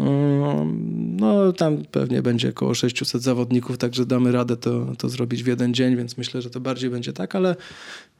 [0.00, 5.46] Mm, No, tam pewnie będzie około 600 zawodników, także damy radę to, to zrobić w
[5.46, 7.56] jeden dzień, więc myślę, że to bardziej będzie tak, ale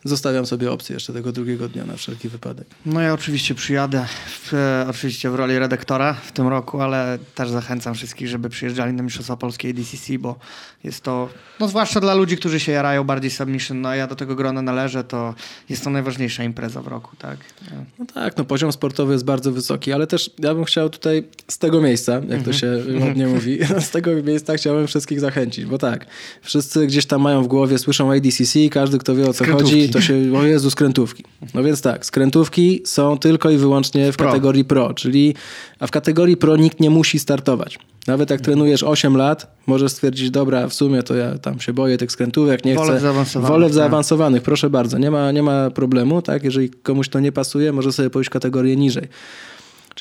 [0.05, 2.67] zostawiam sobie opcję jeszcze tego drugiego dnia na wszelki wypadek.
[2.87, 7.51] No ja oczywiście przyjadę, w, e, oczywiście w roli redaktora w tym roku, ale też
[7.51, 10.39] zachęcam wszystkich, żeby przyjeżdżali na Mistrzostwa Polskie DCC, bo
[10.85, 11.29] jest to,
[11.61, 14.63] no zwłaszcza dla ludzi, którzy się jarają bardziej submission, no a ja do tego grona
[14.63, 15.35] należę, to
[15.69, 17.37] jest to najważniejsza impreza w roku, tak?
[17.73, 21.25] E, No tak, no poziom sportowy jest bardzo wysoki, ale też ja bym chciał tutaj
[21.49, 22.45] z tego miejsca, jak Mhm.
[22.45, 26.07] to się ładnie mówi, z tego miejsca chciałbym wszystkich zachęcić, bo tak,
[26.43, 29.71] wszyscy gdzieś tam mają w głowie, słyszą ADCC, każdy kto wie o co Skrętówki.
[29.77, 31.25] chodzi, to się, o Jezu, skrętówki.
[31.55, 34.27] No więc tak, skrętówki są tylko i wyłącznie w Pro.
[34.27, 35.35] kategorii pro, czyli,
[35.79, 37.79] a w kategorii pro nikt nie musi startować.
[38.07, 41.99] Nawet jak trenujesz 8 lat, możesz stwierdzić, dobra, w sumie to ja tam się boję
[41.99, 42.99] tych skrętówek, nie Wolę chcę.
[42.99, 43.75] w zaawansowanych, Wolę w tak.
[43.75, 44.99] zaawansowanych, proszę bardzo.
[44.99, 46.45] Nie ma, nie ma problemu, tak?
[46.45, 49.09] Jeżeli komuś to nie pasuje, może sobie pójść kategorię niżej.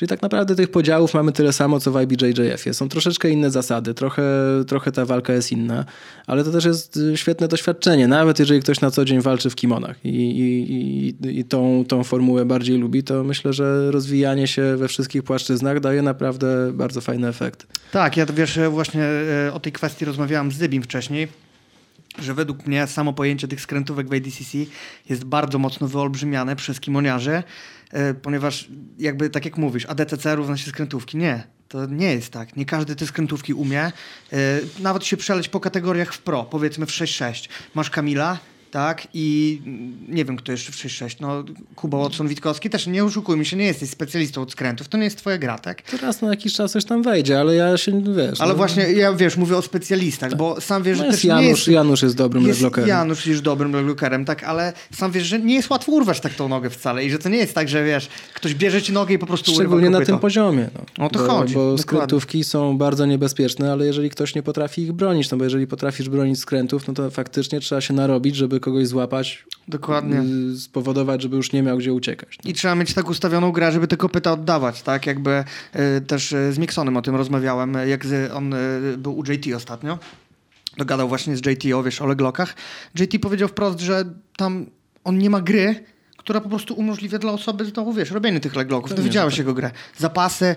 [0.00, 2.74] Czyli tak naprawdę tych podziałów mamy tyle samo, co w IBJJF-ie.
[2.74, 4.22] Są troszeczkę inne zasady, trochę,
[4.66, 5.84] trochę ta walka jest inna,
[6.26, 9.54] ale to też jest y, świetne doświadczenie, nawet jeżeli ktoś na co dzień walczy w
[9.54, 14.76] kimonach i, i, i, i tą, tą formułę bardziej lubi, to myślę, że rozwijanie się
[14.76, 17.66] we wszystkich płaszczyznach daje naprawdę bardzo fajny efekt.
[17.92, 19.04] Tak, ja wiesz, e, właśnie
[19.48, 21.28] e, o tej kwestii rozmawiałam z Dybim wcześniej,
[22.18, 24.58] że według mnie samo pojęcie tych skrętówek w ADCC
[25.08, 27.42] jest bardzo mocno wyolbrzymiane przez kimoniarzy,
[28.22, 28.68] ponieważ
[28.98, 31.16] jakby tak jak mówisz, ADCC równa się skrętówki.
[31.16, 31.42] Nie.
[31.68, 32.56] To nie jest tak.
[32.56, 33.82] Nie każdy te skrętówki umie.
[33.82, 33.92] E,
[34.78, 37.48] Nawet się przeleć po kategoriach w pro, powiedzmy w 6-6.
[37.74, 38.38] Masz Kamila,
[38.70, 39.08] tak?
[39.14, 39.60] I
[40.08, 41.16] nie wiem, kto jeszcze w 6-6.
[41.20, 41.44] No,
[41.76, 44.88] Kuba Watson-Witkowski też nie oszukujmy się, nie jesteś specjalistą od skrętów.
[44.88, 45.82] To nie jest twoja gra, tak?
[45.82, 48.40] To raz na jakiś czas coś tam wejdzie, ale ja się, wiesz...
[48.40, 51.28] Ale no, właśnie, ja wiesz, mówię o specjalistach, bo sam wiesz, no że też nie
[51.28, 51.68] Janusz, jest...
[51.68, 52.88] Janusz jest dobrym Jest leglokerem.
[52.88, 56.48] Janusz jest dobrym leglokerem, tak, ale sam wiesz, że nie jest łatwo urwać tak tą
[56.48, 59.18] nogę wcale i że to nie jest tak, że wiesz, ktoś bierze ci nogę i
[59.18, 60.12] po prostu Szczególnie urywa na kopyto.
[60.12, 60.70] tym poziomie.
[60.98, 61.06] No.
[61.06, 61.82] O to bo, chodzi, Bo dokładnie.
[61.82, 66.08] skrętówki są bardzo niebezpieczne, ale jeżeli ktoś nie potrafi ich bronić, no bo jeżeli potrafisz
[66.08, 70.22] bronić skrętów, no to faktycznie trzeba się narobić, żeby kogoś złapać, Dokładnie.
[70.52, 72.38] y, spowodować, żeby już nie miał gdzie uciekać.
[72.44, 72.50] No.
[72.50, 75.06] I trzeba mieć tak ustawioną grę, żeby te kopyta oddawać, tak?
[75.06, 75.44] Jakby
[75.98, 79.54] y, też y, z Miksonem o tym rozmawiałem, jak z, on y, był u JT
[79.56, 79.98] ostatnio.
[80.76, 82.54] Dogadał właśnie z JT o, wiesz, o leglokach.
[82.94, 84.04] JT powiedział wprost, że
[84.36, 84.66] tam
[85.04, 85.84] on nie ma gry,
[86.20, 88.96] która po prostu umożliwia dla osoby znowu, wiesz, robienie tych legloków.
[88.96, 89.38] No widziałeś tak.
[89.38, 89.70] jego grę.
[89.98, 90.56] Zapasy,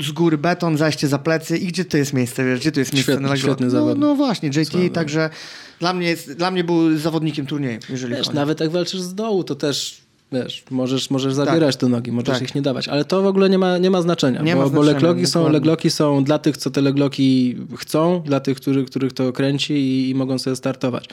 [0.00, 2.92] z góry beton, zajście za plecy i gdzie to jest miejsce, wiesz, gdzie tu jest
[2.92, 5.30] miejsce Świetny- na świetny no, no właśnie, JT, także
[5.78, 8.36] dla mnie, jest, dla mnie był zawodnikiem turnieju, jeżeli Wiesz, chodzi.
[8.36, 10.00] nawet jak walczysz z dołu, to też
[10.32, 12.42] wiesz, możesz, możesz zabierać te nogi, możesz Tak.
[12.42, 14.68] ich nie dawać, ale to w ogóle nie ma, nie ma znaczenia, Nie bo, ma
[14.68, 18.86] bo znaczenia, legloki, są, legloki są dla tych, co te legloki chcą, dla tych, których,
[18.86, 21.08] których to kręci i, i mogą sobie startować.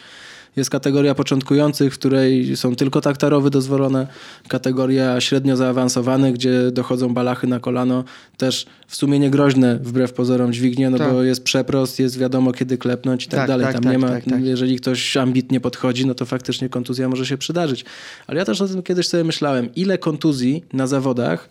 [0.58, 4.08] Jest kategoria początkujących, w której są tylko taktarowy dozwolone.
[4.48, 8.04] Kategoria średnio zaawansowanych, gdzie dochodzą balachy na kolano.
[8.38, 11.12] Też w sumie niegroźne wbrew pozorom dźwignie, no Tak.
[11.12, 13.66] bo jest przeprost, jest wiadomo kiedy klepnąć i tak, Tak, dalej.
[13.66, 14.44] tak, Tam tak, nie ma, tak, tak.
[14.44, 17.86] jeżeli ktoś ambitnie podchodzi, no to faktycznie kontuzja może się przydarzyć.
[18.28, 21.50] Ale ja też o tym kiedyś sobie myślałem, ile kontuzji na zawodach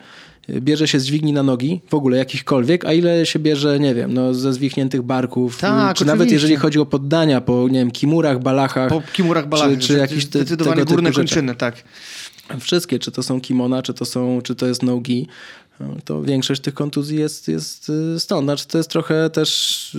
[0.51, 4.15] bierze się z dźwigni na nogi, w ogóle jakichkolwiek, a ile się bierze, nie wiem,
[4.15, 6.35] no, ze zwichniętych barków, Tak, czy nawet oczywiście.
[6.35, 10.27] jeżeli chodzi o poddania po, nie wiem, kimurach, balachach, Po kimurach balachy, czy, czy jakieś
[10.27, 11.85] te, zdecydowanie tego górne kończyny, tak.
[12.61, 15.66] Wszystkie, czy to są kimona, czy to, są, czy to jest nogi, no,
[16.05, 18.45] to większość tych kontuzji jest, jest y, stąd.
[18.47, 19.99] Znaczy to jest trochę też, y,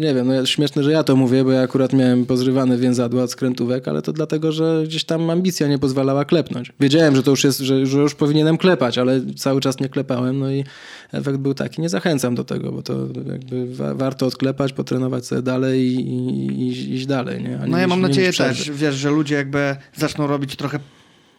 [0.00, 3.30] nie wiem, no śmieszne, że ja to mówię, bo ja akurat miałem pozrywane więzadła od
[3.30, 6.72] skrętówek, ale to dlatego, że gdzieś tam ambicja nie pozwalała klepnąć.
[6.80, 10.38] Wiedziałem, że to już jest, że, że już powinienem klepać, ale cały czas nie klepałem,
[10.38, 10.64] no i
[11.12, 11.82] efekt był taki.
[11.82, 12.94] Nie zachęcam do tego, bo to
[13.32, 17.58] jakby wa- warto odklepać, potrenować sobie dalej i, i, i iść dalej, nie?
[17.60, 20.78] A nie No ja mieć- mam nadzieję też, wiesz, że ludzie jakby zaczną robić trochę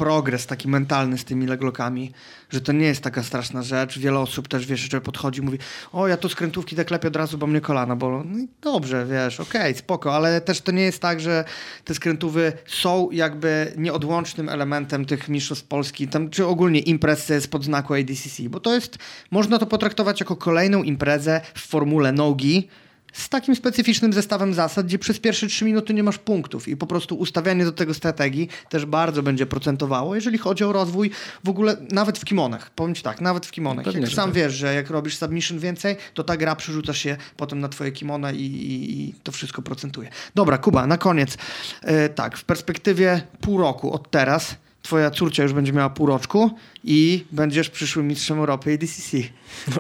[0.02, 2.12] progres taki mentalny z tymi leglokami,
[2.50, 4.00] że to nie jest taka straszna rzecz.
[4.00, 5.58] Wiele osób też, wiesz, że podchodzi i mówi,
[5.94, 8.24] o ja tu skrętówki tak lepiej od razu, bo mnie kolana bolą.
[8.26, 11.44] No dobrze, wiesz, okej, spoko, ale też to nie jest tak, że
[11.86, 17.94] te skrętówy są jakby nieodłącznym elementem tych mistrzostw Polski, tam, czy ogólnie imprez spod znaku
[17.94, 18.98] ADCC, bo to jest,
[19.32, 22.68] można to potraktować jako kolejną imprezę w formule nogi,
[23.12, 26.88] z takim specyficznym zestawem zasad, gdzie przez pierwsze trzy minuty nie masz punktów i po
[26.88, 31.12] prostu ustawianie do tego strategii też bardzo będzie procentowało, jeżeli chodzi o rozwój
[31.44, 32.70] w ogóle nawet w kimonach.
[32.70, 33.86] Powiem ci tak, nawet w kimonach.
[33.86, 34.36] Pewnie, jak sam tak.
[34.36, 38.32] wiesz, że jak robisz submission więcej, to ta gra przerzuca się potem na twoje kimona
[38.32, 40.10] i, i, i to wszystko procentuje.
[40.36, 41.38] Dobra, Kuba, na koniec.
[41.82, 46.52] E, tak, w perspektywie pół roku od teraz twoja córcia już będzie miała półroczku
[46.84, 49.18] i będziesz przyszłym mistrzem Europy ADCC.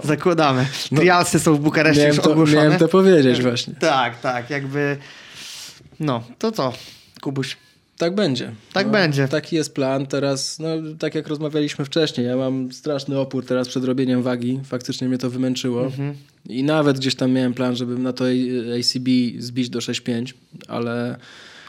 [0.07, 0.65] Zakładamy.
[0.95, 2.03] Trialsy są w Bukareszcie No.
[2.03, 2.63] Miałem już to, ogłoszone.
[2.63, 3.73] miałem to powiedzieć właśnie.
[3.73, 4.97] Tak, tak, jakby.
[5.99, 6.73] No, to co,
[7.21, 7.57] Kubuś?
[7.97, 8.51] Tak będzie.
[8.73, 9.27] Tak będzie.
[9.27, 10.05] Taki jest plan.
[10.07, 10.67] Teraz, no
[10.99, 14.59] tak jak rozmawialiśmy wcześniej, ja mam straszny opór teraz przed robieniem wagi.
[14.63, 15.85] Faktycznie mnie to wymęczyło.
[15.85, 16.13] Mhm.
[16.49, 18.25] I nawet gdzieś tam miałem plan, żeby na to
[18.79, 19.07] ACB
[19.39, 20.33] zbić do 6,5,
[20.67, 21.17] ale...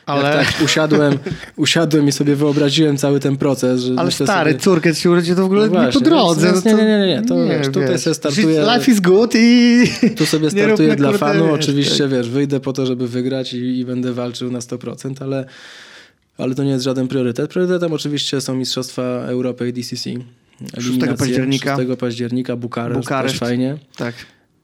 [0.06, 1.18] Ale- tak usiadłem,
[1.56, 3.80] usiadłem i sobie wyobraziłem cały ten proces.
[3.80, 6.52] Że Ale stary, sobie, córkę ci urodzi to w ogóle No nie po drodze.
[6.64, 9.82] no nie, nie, nie, nie, to wiesz, tutaj se startuje- Life is good i...
[10.18, 11.44] Tu sobie Nie startuję dla fanu.
[11.44, 12.10] wiesz, Oczywiście, tak.
[12.12, 15.44] wiesz, wyjdę po to, żeby wygrać i, i będę walczył na 100%, ale,
[16.38, 17.50] ale to nie jest żaden priorytet.
[17.50, 20.10] Priorytetem oczywiście są Mistrzostwa Europy i DCC.
[20.76, 21.16] Eliminacje.
[21.16, 21.76] października.
[21.76, 22.56] 6 października
[23.22, 23.78] też fajnie.
[23.96, 24.14] Tak.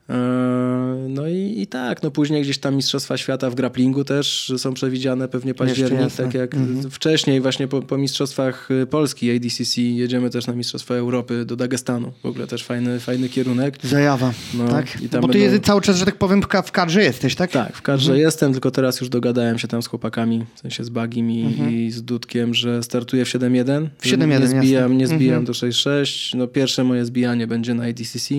[0.09, 4.75] Eee, No i, i tak, no później gdzieś tam Mistrzostwa Świata w grapplingu też są
[4.75, 6.91] przewidziane pewnie październik, tak jak Mhm.
[6.91, 12.13] wcześniej właśnie po, po Mistrzostwach y, Polski ADCC jedziemy też na Mistrzostwa Europy do Dagestanu.
[12.23, 13.79] W ogóle też fajny, fajny kierunek.
[13.83, 14.33] Zajawa.
[14.55, 15.03] No, tak?
[15.03, 17.35] i tam Bo ty będą- cały czas, że tak powiem, w, ka- w kadrze jesteś,
[17.35, 17.51] tak?
[17.51, 20.89] Tak, w kadrze jestem, tylko teraz już dogadałem się tam z chłopakami, w sensie z
[20.89, 23.89] Bagim i, i z Dudkiem, że startuję w 7-1.
[23.99, 24.97] W 7-1, Nie zbijam, jasne.
[24.97, 25.45] nie zbijam Mhm.
[25.45, 26.35] do 6-6.
[26.37, 28.35] No pierwsze moje zbijanie będzie na ADCC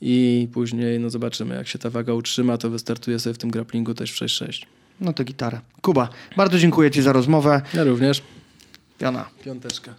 [0.00, 3.94] i później no zobaczymy, jak się ta waga utrzyma, to wystartuję sobie w tym grapplingu
[3.94, 4.66] też w 6-6.
[5.00, 5.60] No to gitara.
[5.82, 7.62] Kuba, bardzo dziękuję ci za rozmowę.
[7.74, 8.22] Ja również.
[9.00, 9.24] Jana.
[9.44, 9.94] Piąteczka.